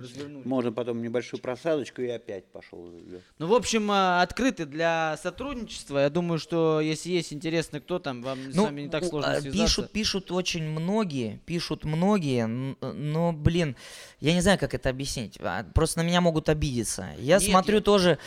развернули. 0.00 0.46
Можно 0.46 0.72
потом 0.72 1.02
небольшую 1.02 1.40
просадочку 1.40 2.02
и 2.02 2.08
опять 2.08 2.46
пошел. 2.52 2.90
Ну, 3.38 3.46
в 3.46 3.54
общем, 3.54 3.90
а, 3.90 4.22
открыты 4.22 4.66
для 4.66 5.16
сотрудничества. 5.22 5.98
Я 5.98 6.10
думаю, 6.10 6.38
что 6.38 6.80
если 6.80 7.10
есть 7.10 7.32
интересно, 7.32 7.80
кто 7.80 7.98
там, 7.98 8.22
вам 8.22 8.38
с 8.52 8.54
Ну, 8.54 8.64
вами 8.64 8.82
не 8.82 8.88
так 8.88 9.04
сложно 9.04 9.32
а, 9.32 9.40
связаться. 9.40 9.62
Пишут, 9.64 9.92
пишут 9.92 10.32
очень 10.32 10.64
многие, 10.64 11.40
пишут 11.46 11.84
многие, 11.84 12.46
но, 12.46 13.32
блин, 13.32 13.76
я 14.20 14.32
не 14.34 14.40
знаю, 14.40 14.58
как 14.58 14.74
это 14.74 14.88
объяснить. 14.90 15.38
А, 15.40 15.64
Просто 15.74 16.00
на 16.00 16.06
меня 16.06 16.20
могут 16.20 16.48
обидеться. 16.48 17.08
Я 17.18 17.38
Нет, 17.38 17.42
смотрю 17.50 17.76
я- 17.76 17.80
тоже, 17.82 18.18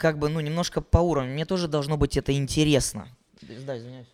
как 0.00 0.18
бы, 0.18 0.30
ну, 0.30 0.40
немножко 0.40 0.80
по 0.80 0.98
уровню. 0.98 1.32
Мне 1.34 1.44
тоже 1.44 1.68
должно 1.68 1.98
быть 1.98 2.16
это 2.16 2.32
интересно. 2.32 3.06
Да, 3.66 3.76
извиняюсь. 3.76 4.06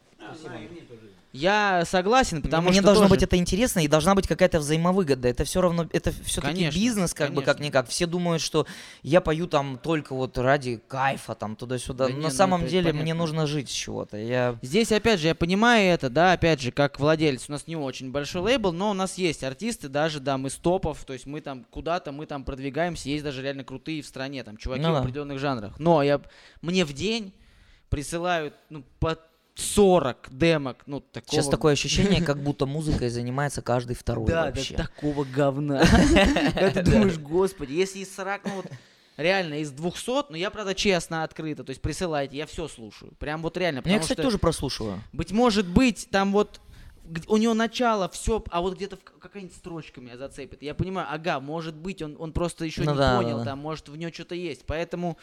Я 1.37 1.85
согласен, 1.85 2.41
потому 2.41 2.71
Мне 2.71 2.79
что 2.79 2.87
должно 2.87 3.03
тоже- 3.05 3.11
быть 3.15 3.23
это 3.23 3.37
интересно 3.37 3.81
и 3.81 3.89
должна 3.89 4.15
быть 4.15 4.27
какая-то 4.27 4.59
взаимовыгода. 4.59 5.29
Это 5.29 5.45
все 5.45 5.61
равно, 5.61 5.87
это 5.93 6.11
все-таки 6.25 6.55
Конечно, 6.55 6.79
бизнес, 6.79 7.13
как 7.15 7.35
бы 7.35 7.43
как 7.43 7.57
конечно. 7.59 7.65
никак. 7.69 7.89
Все 7.89 8.07
думают, 8.07 8.41
что 8.43 8.67
я 9.03 9.21
пою 9.21 9.47
там 9.47 9.79
только 9.83 10.15
вот 10.15 10.39
ради 10.39 10.81
кайфа, 10.89 11.35
там 11.35 11.57
туда-сюда. 11.57 12.07
Да 12.07 12.13
На 12.13 12.17
не, 12.17 12.23
ну 12.23 12.31
самом 12.31 12.63
это 12.63 12.71
деле 12.71 12.93
мне 12.93 13.01
понятно. 13.03 13.21
нужно 13.23 13.47
жить 13.47 13.69
с 13.69 13.73
чего-то. 13.73 14.17
Я 14.17 14.57
Здесь, 14.63 14.91
опять 14.93 15.21
же, 15.21 15.27
я 15.29 15.35
понимаю 15.35 15.93
это, 15.93 16.09
да, 16.09 16.33
опять 16.33 16.61
же, 16.61 16.71
как 16.73 16.99
владелец, 16.99 17.47
у 17.49 17.53
нас 17.53 17.67
не 17.67 17.77
очень 17.77 18.11
большой 18.11 18.41
лейбл, 18.43 18.73
но 18.73 18.91
у 18.91 18.95
нас 18.95 19.19
есть 19.19 19.45
артисты, 19.45 19.89
даже, 19.89 20.21
да, 20.21 20.39
мы 20.39 20.49
с 20.51 20.55
топов, 20.55 21.05
то 21.05 21.13
есть 21.13 21.27
мы 21.27 21.41
там 21.41 21.65
куда-то, 21.71 22.13
мы 22.13 22.27
там 22.27 22.45
продвигаемся, 22.45 23.09
есть 23.11 23.25
даже 23.25 23.43
реально 23.43 23.65
крутые 23.65 24.01
в 24.03 24.07
стране, 24.07 24.43
там, 24.43 24.57
чуваки 24.57 24.83
Ну 24.83 24.91
в 24.91 24.93
да. 24.95 25.01
определенных 25.01 25.39
жанрах. 25.39 25.79
Но 25.79 26.03
я, 26.03 26.21
мне 26.63 26.85
в 26.85 26.93
день 26.93 27.33
присылают, 27.89 28.55
ну, 28.71 28.83
по 28.99 29.19
40 29.57 30.29
демок, 30.31 30.83
ну, 30.87 31.01
такого... 31.01 31.33
Сейчас 31.33 31.49
такое 31.49 31.73
ощущение, 31.73 32.23
как 32.23 32.43
будто 32.43 32.67
музыкой 32.67 33.09
занимается 33.09 33.63
каждый 33.63 33.97
второй 33.97 34.27
Да, 34.27 34.47
вообще. 34.47 34.77
да, 34.77 34.85
такого 34.85 35.25
говна. 35.25 35.83
Ты 36.75 36.83
думаешь, 36.83 37.19
господи, 37.19 37.73
если 37.73 38.01
из 38.01 38.15
40, 38.15 38.45
ну 38.45 38.57
вот, 38.57 38.67
реально 39.17 39.61
из 39.61 39.71
200, 39.71 40.31
ну 40.31 40.37
я, 40.37 40.51
правда, 40.51 40.75
честно, 40.75 41.23
открыто, 41.23 41.65
то 41.65 41.71
есть 41.71 41.81
присылайте, 41.81 42.37
я 42.37 42.47
все 42.47 42.69
слушаю. 42.69 43.13
Прям 43.19 43.41
вот 43.41 43.57
реально, 43.57 43.83
Я, 43.87 43.99
кстати, 43.99 44.21
тоже 44.21 44.39
прослушиваю. 44.39 45.03
Быть 45.15 45.33
может 45.33 45.67
быть, 45.67 46.09
там 46.11 46.33
вот 46.33 46.61
у 47.29 47.37
него 47.39 47.55
начало 47.55 48.09
все, 48.11 48.45
а 48.51 48.61
вот 48.61 48.75
где-то 48.75 48.97
какая-нибудь 48.97 49.57
строчка 49.57 50.01
меня 50.03 50.19
зацепит. 50.19 50.63
Я 50.63 50.75
понимаю, 50.75 51.07
ага, 51.11 51.41
может 51.41 51.75
быть, 51.77 52.03
он, 52.03 52.17
он 52.19 52.33
просто 52.33 52.67
еще 52.67 52.83
Ну 52.83 52.93
не 52.93 52.99
да, 52.99 53.13
да, 53.13 53.17
понял, 53.23 53.39
да. 53.39 53.45
там, 53.45 53.59
может, 53.61 53.89
в 53.89 53.97
нем 53.97 54.13
что-то 54.13 54.35
есть. 54.35 54.67
Поэтому 54.67 55.17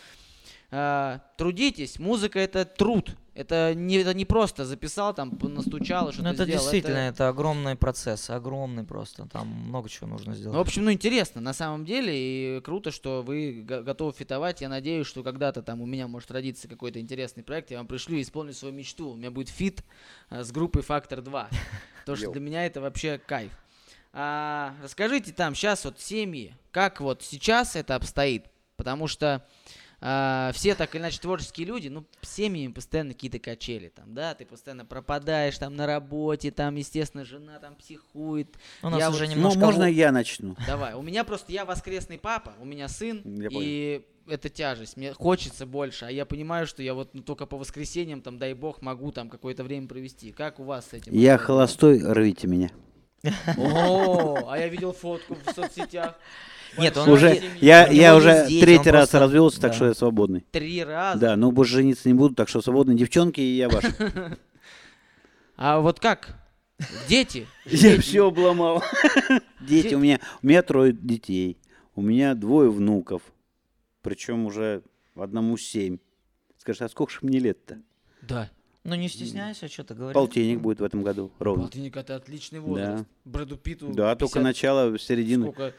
а, 0.71 1.19
трудитесь, 1.37 1.99
музыка 1.99 2.39
это 2.39 2.65
труд. 2.65 3.15
Это 3.35 3.73
не, 3.73 3.97
это 3.97 4.13
не 4.13 4.25
просто 4.25 4.63
записал, 4.63 5.13
там, 5.15 5.35
настучал 5.41 6.11
что-то 6.11 6.27
Ну, 6.27 6.33
это 6.33 6.43
сделал. 6.43 6.61
действительно, 6.61 6.97
это... 6.97 7.29
огромный 7.29 7.75
процесс, 7.75 8.29
огромный 8.29 8.83
просто. 8.83 9.27
Там 9.27 9.47
много 9.47 9.89
чего 9.89 10.07
нужно 10.07 10.35
сделать. 10.35 10.53
Ну, 10.53 10.59
в 10.59 10.61
общем, 10.61 10.85
ну 10.85 10.91
интересно, 10.91 11.41
на 11.41 11.53
самом 11.53 11.83
деле, 11.83 12.13
и 12.13 12.61
круто, 12.61 12.91
что 12.91 13.23
вы 13.23 13.63
го- 13.67 13.81
готовы 13.81 14.13
фитовать. 14.13 14.61
Я 14.61 14.69
надеюсь, 14.69 15.07
что 15.07 15.23
когда-то 15.23 15.63
там 15.63 15.81
у 15.81 15.87
меня 15.87 16.07
может 16.07 16.29
родиться 16.29 16.67
какой-то 16.67 16.99
интересный 16.99 17.41
проект, 17.43 17.71
я 17.71 17.77
вам 17.77 17.87
пришлю 17.87 18.17
и 18.17 18.21
исполню 18.21 18.53
свою 18.53 18.73
мечту. 18.75 19.09
У 19.09 19.15
меня 19.15 19.31
будет 19.31 19.49
фит 19.49 19.83
э, 20.29 20.43
с 20.43 20.51
группой 20.51 20.83
Фактор 20.83 21.21
2. 21.21 21.49
Потому 22.01 22.15
что 22.15 22.31
для 22.31 22.41
меня 22.41 22.65
это 22.67 22.81
вообще 22.81 23.19
кайф. 23.25 23.51
А, 24.15 24.75
расскажите 24.83 25.31
там 25.33 25.55
сейчас 25.55 25.85
вот 25.85 25.99
семьи, 25.99 26.53
как 26.69 27.01
вот 27.01 27.23
сейчас 27.23 27.75
это 27.75 27.95
обстоит, 27.95 28.45
потому 28.77 29.07
что 29.07 29.43
а, 30.05 30.51
все 30.53 30.75
так 30.75 30.93
или 30.95 31.01
иначе 31.01 31.21
творческие 31.21 31.65
люди, 31.65 31.87
ну, 31.87 32.03
семьями 32.21 32.73
постоянно 32.73 33.13
какие-то 33.13 33.39
качели 33.39 33.87
там, 33.87 34.13
да, 34.13 34.33
ты 34.35 34.45
постоянно 34.45 34.83
пропадаешь 34.83 35.57
там 35.57 35.77
на 35.77 35.87
работе, 35.87 36.51
там, 36.51 36.75
естественно, 36.75 37.23
жена 37.23 37.57
там 37.59 37.73
психует, 37.75 38.53
У 38.81 38.89
нас 38.89 38.99
я 38.99 39.09
уже 39.09 39.19
вот- 39.19 39.29
Ну, 39.29 39.35
немножко... 39.35 39.59
можно 39.59 39.83
во- 39.83 39.89
я 39.89 40.11
начну? 40.11 40.57
Давай. 40.67 40.93
У 40.93 41.01
меня 41.01 41.23
просто 41.23 41.53
я 41.53 41.63
воскресный 41.63 42.17
папа, 42.17 42.53
у 42.59 42.65
меня 42.65 42.89
сын, 42.89 43.21
Я 43.23 43.47
и 43.49 44.01
это 44.27 44.49
тяжесть. 44.49 44.97
Мне 44.97 45.13
хочется 45.13 45.65
больше, 45.65 46.03
а 46.03 46.11
я 46.11 46.25
понимаю, 46.25 46.67
что 46.67 46.83
я 46.83 46.93
вот 46.93 47.13
ну, 47.13 47.21
только 47.21 47.45
по 47.45 47.57
воскресеньям, 47.57 48.21
там, 48.21 48.37
дай 48.37 48.53
бог, 48.53 48.81
могу 48.81 49.13
там 49.13 49.29
какое-то 49.29 49.63
время 49.63 49.87
провести. 49.87 50.33
Как 50.33 50.59
у 50.59 50.65
вас 50.65 50.87
с 50.89 50.93
этим? 50.93 51.13
Я 51.13 51.37
холостой, 51.37 52.01
рвите 52.03 52.47
меня. 52.47 52.71
О, 53.57 54.49
а 54.49 54.57
я 54.57 54.67
видел 54.67 54.91
фотку 54.91 55.35
в 55.35 55.53
соцсетях. 55.53 56.15
Нет, 56.77 56.97
он 56.97 57.09
Уже, 57.09 57.41
я, 57.61 57.87
я 57.87 58.15
уже 58.15 58.45
дети, 58.47 58.61
третий 58.63 58.89
раз 58.89 59.09
просто- 59.09 59.19
развелся, 59.19 59.61
так 59.61 59.71
да. 59.71 59.75
что 59.75 59.85
я 59.87 59.93
свободный. 59.93 60.45
Три 60.51 60.83
раза. 60.83 61.19
Да, 61.19 61.35
но 61.35 61.51
больше 61.51 61.73
жениться 61.73 62.07
не 62.09 62.15
буду, 62.15 62.33
так 62.35 62.49
что 62.49 62.61
свободные 62.61 62.97
девчонки, 62.97 63.39
и 63.41 63.55
я 63.57 63.69
ваш. 63.69 63.83
А 65.55 65.79
вот 65.79 65.99
как? 65.99 66.35
Дети? 67.07 67.47
Я 67.65 67.99
все 68.01 68.27
обломал. 68.27 68.83
Дети, 69.61 69.93
у 69.93 69.99
меня, 69.99 70.19
у 70.41 70.47
меня 70.47 70.63
трое 70.63 70.91
детей, 70.91 71.57
у 71.95 72.01
меня 72.01 72.33
двое 72.33 72.69
внуков, 72.71 73.21
причем 74.01 74.45
уже 74.47 74.81
одному 75.15 75.55
семь. 75.57 75.99
Скажи, 76.57 76.83
а 76.83 76.89
сколько 76.89 77.13
же 77.13 77.19
мне 77.21 77.39
лет-то? 77.39 77.81
Да. 78.21 78.49
Ну 78.83 78.95
не 78.95 79.07
стесняйся, 79.07 79.69
что 79.69 79.83
ты 79.85 79.93
говоришь. 79.93 80.13
Полтинник 80.15 80.59
будет 80.59 80.81
в 80.81 80.83
этом 80.83 81.03
году, 81.03 81.31
ровно. 81.39 81.63
Полтинник 81.63 81.95
это 81.95 82.15
отличный 82.17 82.59
возраст. 82.59 83.05
Брэду 83.23 83.55
Питту 83.55 83.93
Да, 83.93 84.15
только 84.15 84.39
50 84.39 84.43
начало, 84.43 84.99
середины. 84.99 85.45
сколько? 85.45 85.73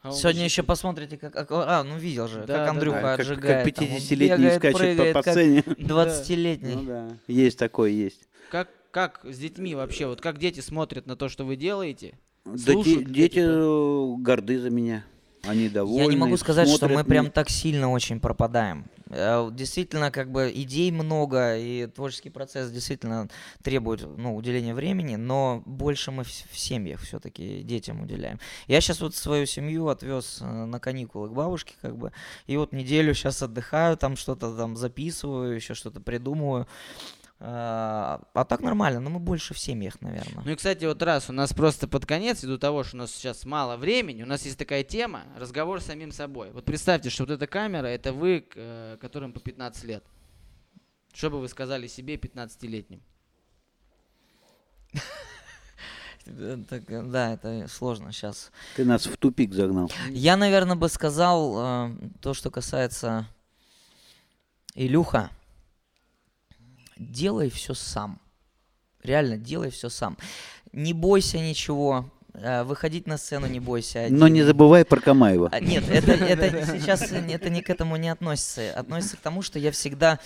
А 0.00 0.12
Сегодня 0.12 0.44
еще 0.44 0.62
посмотрите, 0.62 1.16
как... 1.16 1.32
как- 1.32 1.48
А, 1.50 1.82
ну 1.82 1.98
видел 1.98 2.28
же, 2.28 2.44
Да, 2.46 2.54
как 2.54 2.64
да, 2.64 2.70
Андрюха 2.70 2.98
А, 2.98 3.02
как, 3.02 3.10
как 3.16 3.20
отжигает. 3.20 3.74
там, 3.74 3.84
он 3.84 3.96
50-летний 3.96 4.26
бегает, 4.28 4.54
скачет 4.54 4.72
по, 4.72 4.78
прыгает, 4.78 5.12
по 5.14 5.22
как 5.22 5.32
сцене. 5.34 5.60
20-летний. 5.66 6.74
Ну 6.74 6.82
да, 6.84 7.08
есть 7.26 7.58
такое, 7.58 7.90
есть. 7.90 8.28
Как, 8.50 8.68
как 8.92 9.20
с 9.24 9.38
детьми 9.38 9.74
вообще? 9.74 10.06
Вот 10.06 10.20
как 10.20 10.38
дети 10.38 10.60
смотрят 10.60 11.06
на 11.06 11.16
то, 11.16 11.28
что 11.28 11.44
вы 11.44 11.56
делаете? 11.56 12.14
Да 12.44 12.56
те- 12.56 12.72
Слушают 12.72 13.10
дети 13.12 13.40
э, 13.40 14.16
горды 14.22 14.58
за 14.60 14.70
меня. 14.70 15.04
Они 15.42 15.68
довольны. 15.68 16.02
Я 16.02 16.06
не 16.06 16.16
могу 16.16 16.36
сказать, 16.36 16.68
что 16.68 16.88
мы 16.88 17.04
прям 17.04 17.30
так 17.30 17.50
сильно 17.50 17.90
очень 17.90 18.20
пропадаем. 18.20 18.84
Э, 19.10 19.48
Действительно, 19.52 20.10
как 20.10 20.30
бы 20.30 20.50
идей 20.54 20.90
много, 20.90 21.56
и 21.56 21.86
творческий 21.86 22.30
процесс 22.30 22.70
действительно 22.70 23.28
требует 23.62 24.02
ну, 24.16 24.36
уделения 24.36 24.74
времени, 24.74 25.16
но 25.16 25.62
больше 25.66 26.10
мы 26.10 26.24
в, 26.24 26.28
в 26.28 26.58
семьях 26.58 27.00
все-таки 27.00 27.62
детям 27.62 28.02
уделяем. 28.02 28.38
Я 28.66 28.80
сейчас 28.80 29.00
вот 29.00 29.14
свою 29.14 29.46
семью 29.46 29.88
отвез 29.88 30.38
э, 30.40 30.44
на 30.44 30.80
каникулы 30.80 31.28
к 31.28 31.32
бабушке, 31.32 31.74
как 31.80 31.96
бы, 31.96 32.12
и 32.46 32.56
вот 32.56 32.72
неделю 32.72 33.14
сейчас 33.14 33.42
отдыхаю, 33.42 33.96
там 33.96 34.16
что-то 34.16 34.56
там 34.56 34.76
записываю, 34.76 35.54
еще 35.54 35.74
что-то 35.74 36.00
придумываю. 36.00 36.66
А 37.40 38.20
а 38.34 38.44
так 38.44 38.60
нормально, 38.62 38.98
но 38.98 39.10
мы 39.10 39.20
больше 39.20 39.54
в 39.54 39.58
семьях, 39.60 40.00
наверное. 40.00 40.42
Ну 40.44 40.50
и, 40.50 40.56
кстати, 40.56 40.84
вот 40.84 41.00
раз 41.02 41.30
у 41.30 41.32
нас 41.32 41.52
просто 41.52 41.86
под 41.86 42.04
конец, 42.04 42.42
ввиду 42.42 42.58
того, 42.58 42.82
что 42.82 42.96
у 42.96 42.98
нас 43.00 43.12
сейчас 43.12 43.44
мало 43.44 43.76
времени, 43.76 44.24
у 44.24 44.26
нас 44.26 44.44
есть 44.44 44.58
такая 44.58 44.82
тема, 44.82 45.22
разговор 45.36 45.80
с 45.80 45.86
самим 45.86 46.10
собой. 46.10 46.50
Вот 46.50 46.64
представьте, 46.64 47.10
что 47.10 47.22
вот 47.22 47.30
эта 47.30 47.46
камера, 47.46 47.86
это 47.86 48.12
вы, 48.12 48.44
э, 48.54 48.96
которым 49.00 49.32
по 49.32 49.38
15 49.38 49.84
лет. 49.84 50.04
Что 51.12 51.30
бы 51.30 51.40
вы 51.40 51.48
сказали 51.48 51.86
себе 51.86 52.16
15-летним? 52.16 53.00
Э, 56.26 56.58
так, 56.68 56.90
э, 56.90 57.02
да, 57.02 57.34
это 57.34 57.66
сложно 57.68 58.12
сейчас. 58.12 58.50
Ты 58.74 58.84
нас 58.84 59.06
в 59.06 59.16
тупик 59.16 59.54
загнал. 59.54 59.90
Я, 60.10 60.36
наверное, 60.36 60.76
бы 60.76 60.88
сказал 60.88 61.88
э, 61.88 61.96
то, 62.20 62.34
что 62.34 62.50
касается 62.50 63.26
Илюха. 64.74 65.30
Делай 66.98 67.48
все 67.48 67.74
сам. 67.74 68.20
Реально, 69.02 69.36
делай 69.36 69.70
все 69.70 69.88
сам. 69.88 70.18
Не 70.72 70.92
бойся 70.92 71.38
ничего. 71.38 72.10
Э, 72.42 72.62
выходить 72.64 73.06
на 73.06 73.18
сцену 73.18 73.46
не 73.46 73.60
бойся. 73.60 74.04
один. 74.04 74.18
Но 74.18 74.28
не 74.28 74.42
забывай 74.42 74.84
про 74.84 75.00
Камаева. 75.00 75.50
А, 75.52 75.60
Нет, 75.60 75.88
это, 75.88 76.12
это 76.12 76.66
сейчас 76.66 77.12
э, 77.12 77.24
это 77.32 77.50
не 77.50 77.62
к 77.62 77.70
этому 77.70 77.96
не 77.96 78.08
относится. 78.08 78.72
Относится 78.74 79.16
к 79.16 79.20
тому, 79.20 79.42
что 79.42 79.58
я 79.58 79.70
всегда 79.70 80.18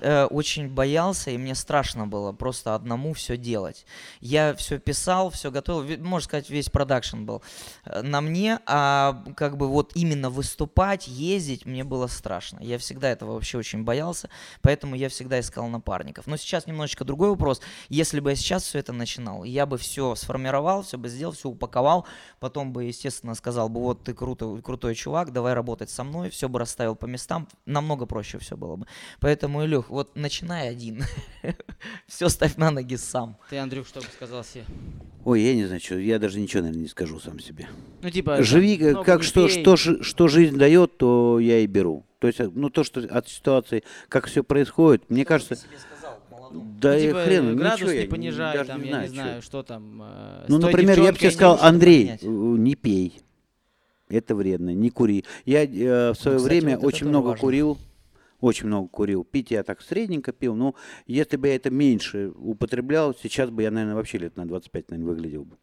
э, 0.00 0.24
очень 0.24 0.68
боялся, 0.68 1.30
и 1.30 1.38
мне 1.38 1.54
страшно 1.54 2.06
было 2.06 2.32
просто 2.32 2.74
одному 2.74 3.12
все 3.14 3.36
делать. 3.36 3.86
Я 4.20 4.54
все 4.54 4.78
писал, 4.78 5.30
все 5.30 5.50
готовил, 5.50 5.98
можно 6.02 6.24
сказать, 6.24 6.50
весь 6.50 6.70
продакшн 6.70 7.24
был 7.24 7.42
э, 7.84 8.02
на 8.02 8.20
мне, 8.20 8.60
а 8.66 9.24
как 9.36 9.56
бы 9.56 9.68
вот 9.68 9.92
именно 9.94 10.30
выступать, 10.30 11.08
ездить, 11.08 11.66
мне 11.66 11.84
было 11.84 12.06
страшно. 12.06 12.58
Я 12.60 12.78
всегда 12.78 13.10
этого 13.10 13.34
вообще 13.34 13.58
очень 13.58 13.84
боялся, 13.84 14.28
поэтому 14.62 14.94
я 14.94 15.08
всегда 15.08 15.40
искал 15.40 15.68
напарников. 15.68 16.26
Но 16.26 16.36
сейчас 16.36 16.66
немножечко 16.66 17.04
другой 17.04 17.30
вопрос. 17.30 17.60
Если 17.88 18.20
бы 18.20 18.30
я 18.30 18.36
сейчас 18.36 18.64
все 18.64 18.78
это 18.78 18.92
начинал, 18.92 19.44
я 19.44 19.66
бы 19.66 19.78
все 19.78 20.14
сформировал, 20.14 20.82
все 20.82 20.98
бы 20.98 21.08
сделал, 21.08 21.32
все 21.32 21.48
упаковал, 21.58 22.06
потом 22.38 22.72
бы, 22.72 22.84
естественно, 22.84 23.34
сказал 23.34 23.68
бы, 23.68 23.80
вот 23.80 24.04
ты 24.04 24.14
круто, 24.14 24.60
крутой 24.62 24.94
чувак, 24.94 25.32
давай 25.32 25.54
работать 25.54 25.90
со 25.90 26.04
мной, 26.04 26.30
все 26.30 26.48
бы 26.48 26.58
расставил 26.58 26.94
по 26.94 27.06
местам, 27.06 27.48
намного 27.66 28.06
проще 28.06 28.38
все 28.38 28.56
было 28.56 28.76
бы. 28.76 28.86
Поэтому, 29.20 29.64
Илюх, 29.64 29.90
вот 29.90 30.16
начинай 30.16 30.68
один, 30.68 31.02
все 32.06 32.28
ставь 32.28 32.56
на 32.56 32.70
ноги 32.70 32.96
сам. 32.96 33.36
Ты, 33.50 33.58
Андрюх, 33.58 33.86
что 33.86 34.00
бы 34.00 34.06
сказал 34.06 34.44
себе? 34.44 34.64
Ой, 35.24 35.42
я 35.42 35.54
не 35.54 35.66
знаю, 35.66 35.80
что, 35.80 35.98
я 35.98 36.18
даже 36.18 36.40
ничего, 36.40 36.62
наверное, 36.62 36.84
не 36.84 36.88
скажу 36.88 37.18
сам 37.18 37.40
себе. 37.40 37.68
Ну, 38.00 38.10
типа... 38.10 38.42
Живи, 38.42 38.78
там, 38.78 39.02
э, 39.02 39.04
как 39.04 39.22
что, 39.22 39.48
что, 39.48 39.76
что 39.76 40.28
жизнь 40.28 40.56
дает, 40.56 40.96
то 40.96 41.38
я 41.40 41.58
и 41.58 41.66
беру. 41.66 42.06
То 42.18 42.28
есть, 42.28 42.40
э, 42.40 42.50
ну, 42.54 42.70
то, 42.70 42.84
что 42.84 43.00
от 43.00 43.28
ситуации, 43.28 43.82
как 44.08 44.26
все 44.26 44.42
происходит, 44.42 45.10
мне 45.10 45.24
кажется, 45.24 45.58
да 46.52 46.92
Ну, 46.92 46.98
и 46.98 47.00
типа, 47.08 47.22
хрен, 47.24 47.56
градус 47.56 47.80
ничего, 47.80 47.92
не 47.92 48.00
я 48.02 48.08
понижай, 48.08 48.56
даже 48.56 48.68
там, 48.68 48.82
не 48.82 48.88
я 48.88 48.92
знаю, 48.94 49.08
не 49.08 49.14
знаю, 49.14 49.42
что 49.42 49.62
там. 49.62 50.02
э, 50.02 50.44
Ну, 50.48 50.58
например, 50.58 51.00
я 51.00 51.12
бы 51.12 51.18
тебе 51.18 51.30
сказал, 51.30 51.58
Андрей, 51.60 52.04
понять. 52.06 52.22
э, 52.22 52.26
не 52.26 52.74
пей. 52.74 53.20
Это 54.08 54.34
вредно, 54.34 54.70
не 54.74 54.90
кури. 54.90 55.24
Я 55.44 55.64
э, 55.64 56.12
в 56.12 56.14
свое 56.16 56.38
кстати, 56.38 56.48
время 56.60 56.78
вот 56.78 56.86
очень 56.86 57.08
много 57.08 57.26
важно. 57.28 57.40
курил. 57.40 57.78
Очень 58.40 58.68
много 58.68 58.88
курил. 58.88 59.24
Пить 59.24 59.50
я 59.50 59.62
так 59.64 59.82
средненько 59.82 60.32
пил. 60.32 60.54
Но 60.54 60.74
если 61.06 61.36
бы 61.36 61.48
я 61.48 61.56
это 61.56 61.70
меньше 61.70 62.30
употреблял, 62.36 63.14
сейчас 63.14 63.50
бы 63.50 63.62
я, 63.64 63.70
наверное, 63.70 63.96
вообще 63.96 64.18
лет 64.18 64.36
на 64.36 64.46
25, 64.46 64.90
наверное, 64.90 65.12
выглядел 65.14 65.44
бы. 65.44 65.56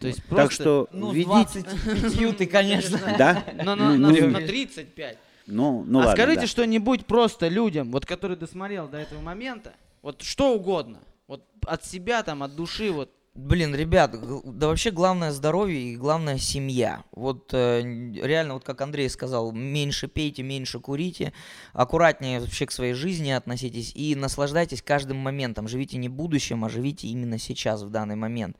То 0.00 0.08
есть 0.08 0.18
Так 0.24 0.28
просто... 0.28 0.52
что 0.54 0.88
Ну, 0.92 1.12
ведите. 1.12 1.62
25 1.62 2.36
ты, 2.36 2.46
конечно. 2.46 2.98
Да? 3.18 3.44
На, 3.56 3.76
на- 3.76 3.96
Ну, 3.96 4.08
на- 4.10 4.20
ну, 4.20 4.30
на 4.30 4.38
35. 4.40 5.18
Ну, 5.46 5.84
ну 5.86 6.00
а 6.00 6.06
ладно, 6.06 6.12
скажите 6.12 6.40
да. 6.42 6.46
что-нибудь 6.48 7.06
просто 7.06 7.46
людям, 7.48 7.92
вот 7.92 8.04
который 8.04 8.36
досмотрел 8.36 8.88
до 8.88 8.98
этого 8.98 9.20
момента, 9.20 9.72
вот 10.06 10.22
что 10.22 10.54
угодно, 10.54 11.00
вот 11.26 11.44
от 11.66 11.84
себя 11.84 12.22
там, 12.22 12.44
от 12.44 12.54
души, 12.54 12.92
вот 12.92 13.10
Блин, 13.36 13.74
ребят, 13.74 14.14
да 14.44 14.66
вообще 14.68 14.90
главное 14.90 15.30
здоровье 15.30 15.78
и 15.92 15.96
главное 15.96 16.38
семья. 16.38 17.04
Вот 17.12 17.50
э, 17.52 17.82
реально, 17.82 18.54
вот 18.54 18.64
как 18.64 18.80
Андрей 18.80 19.10
сказал, 19.10 19.52
меньше 19.52 20.08
пейте, 20.08 20.42
меньше 20.42 20.80
курите, 20.80 21.34
аккуратнее 21.74 22.40
вообще 22.40 22.64
к 22.64 22.72
своей 22.72 22.94
жизни 22.94 23.30
относитесь 23.30 23.92
и 23.94 24.14
наслаждайтесь 24.14 24.80
каждым 24.80 25.18
моментом. 25.18 25.68
Живите 25.68 25.98
не 25.98 26.08
будущим, 26.08 26.64
а 26.64 26.70
живите 26.70 27.08
именно 27.08 27.36
сейчас, 27.38 27.82
в 27.82 27.90
данный 27.90 28.16
момент. 28.16 28.56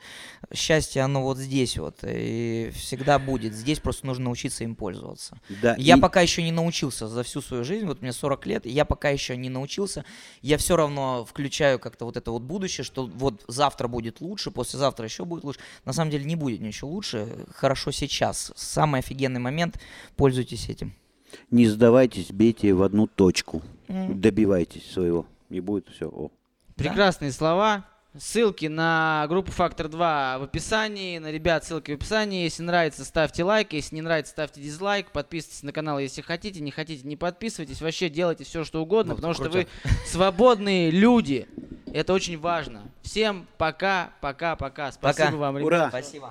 Счастье, 0.52 1.00
оно 1.00 1.22
вот 1.22 1.38
здесь 1.38 1.78
вот, 1.78 2.00
и 2.02 2.70
всегда 2.74 3.18
будет. 3.18 3.54
Здесь 3.54 3.80
просто 3.80 4.04
нужно 4.06 4.24
научиться 4.26 4.62
им 4.62 4.76
пользоваться. 4.76 5.40
Да, 5.62 5.74
Я 5.78 5.96
и- 5.96 6.00
пока 6.00 6.20
еще 6.20 6.42
не 6.42 6.52
научился 6.52 7.08
за 7.08 7.22
всю 7.22 7.40
свою 7.40 7.64
жизнь, 7.64 7.86
вот 7.86 8.02
мне 8.02 8.12
40 8.12 8.44
лет, 8.44 8.66
и 8.66 8.70
я 8.70 8.84
пока 8.84 9.08
еще 9.08 9.38
не 9.38 9.48
научился. 9.48 10.04
Я 10.42 10.58
все 10.58 10.76
равно 10.76 11.24
включаю 11.24 11.78
как-то 11.78 12.04
вот 12.04 12.18
это 12.18 12.30
вот 12.30 12.42
будущее, 12.42 12.84
что 12.84 13.06
вот 13.06 13.42
завтра 13.48 13.88
будет 13.88 14.20
лучше, 14.20 14.50
послезавтра 14.66 15.04
еще 15.06 15.24
будет 15.24 15.44
лучше. 15.44 15.60
На 15.84 15.92
самом 15.92 16.10
деле 16.10 16.24
не 16.24 16.36
будет 16.36 16.60
ничего 16.60 16.90
лучше. 16.90 17.46
Хорошо 17.54 17.90
сейчас. 17.92 18.52
Самый 18.56 18.98
офигенный 19.00 19.40
момент. 19.40 19.78
Пользуйтесь 20.16 20.68
этим. 20.68 20.92
Не 21.50 21.66
сдавайтесь, 21.68 22.30
бейте 22.30 22.72
в 22.74 22.82
одну 22.82 23.06
точку. 23.06 23.62
М. 23.88 24.20
Добивайтесь 24.20 24.90
своего. 24.90 25.26
И 25.50 25.60
будет 25.60 25.88
все. 25.88 26.08
О. 26.08 26.30
прекрасные 26.76 27.32
слова. 27.32 27.84
Ссылки 28.18 28.64
на 28.64 29.26
группу 29.28 29.52
Фактор 29.52 29.88
2 29.88 30.38
в 30.38 30.42
описании. 30.44 31.18
На 31.18 31.30
ребят 31.30 31.64
ссылки 31.64 31.90
в 31.90 31.94
описании. 31.96 32.44
Если 32.44 32.62
нравится, 32.62 33.04
ставьте 33.04 33.44
лайк. 33.44 33.74
Если 33.74 33.94
не 33.94 34.00
нравится, 34.02 34.32
ставьте 34.32 34.60
дизлайк. 34.62 35.10
Подписывайтесь 35.12 35.62
на 35.62 35.72
канал, 35.72 35.98
если 35.98 36.22
хотите. 36.22 36.60
Не 36.60 36.70
хотите, 36.70 37.06
не 37.06 37.16
подписывайтесь. 37.16 37.82
Вообще 37.82 38.08
делайте 38.08 38.44
все, 38.44 38.64
что 38.64 38.80
угодно, 38.82 39.12
Вот, 39.12 39.16
потому 39.16 39.34
что 39.34 39.44
крутяк. 39.50 39.68
вы 39.84 39.90
свободные 40.06 40.90
люди. 40.90 41.46
Это 41.96 42.12
очень 42.12 42.38
важно. 42.38 42.82
Всем 43.00 43.46
пока, 43.56 44.10
пока, 44.20 44.54
пока. 44.54 44.92
Спасибо 44.92 45.24
Пока. 45.24 45.36
вам, 45.38 45.56
Ура! 45.56 45.76
ребят. 45.76 45.88
Спасибо. 45.88 46.30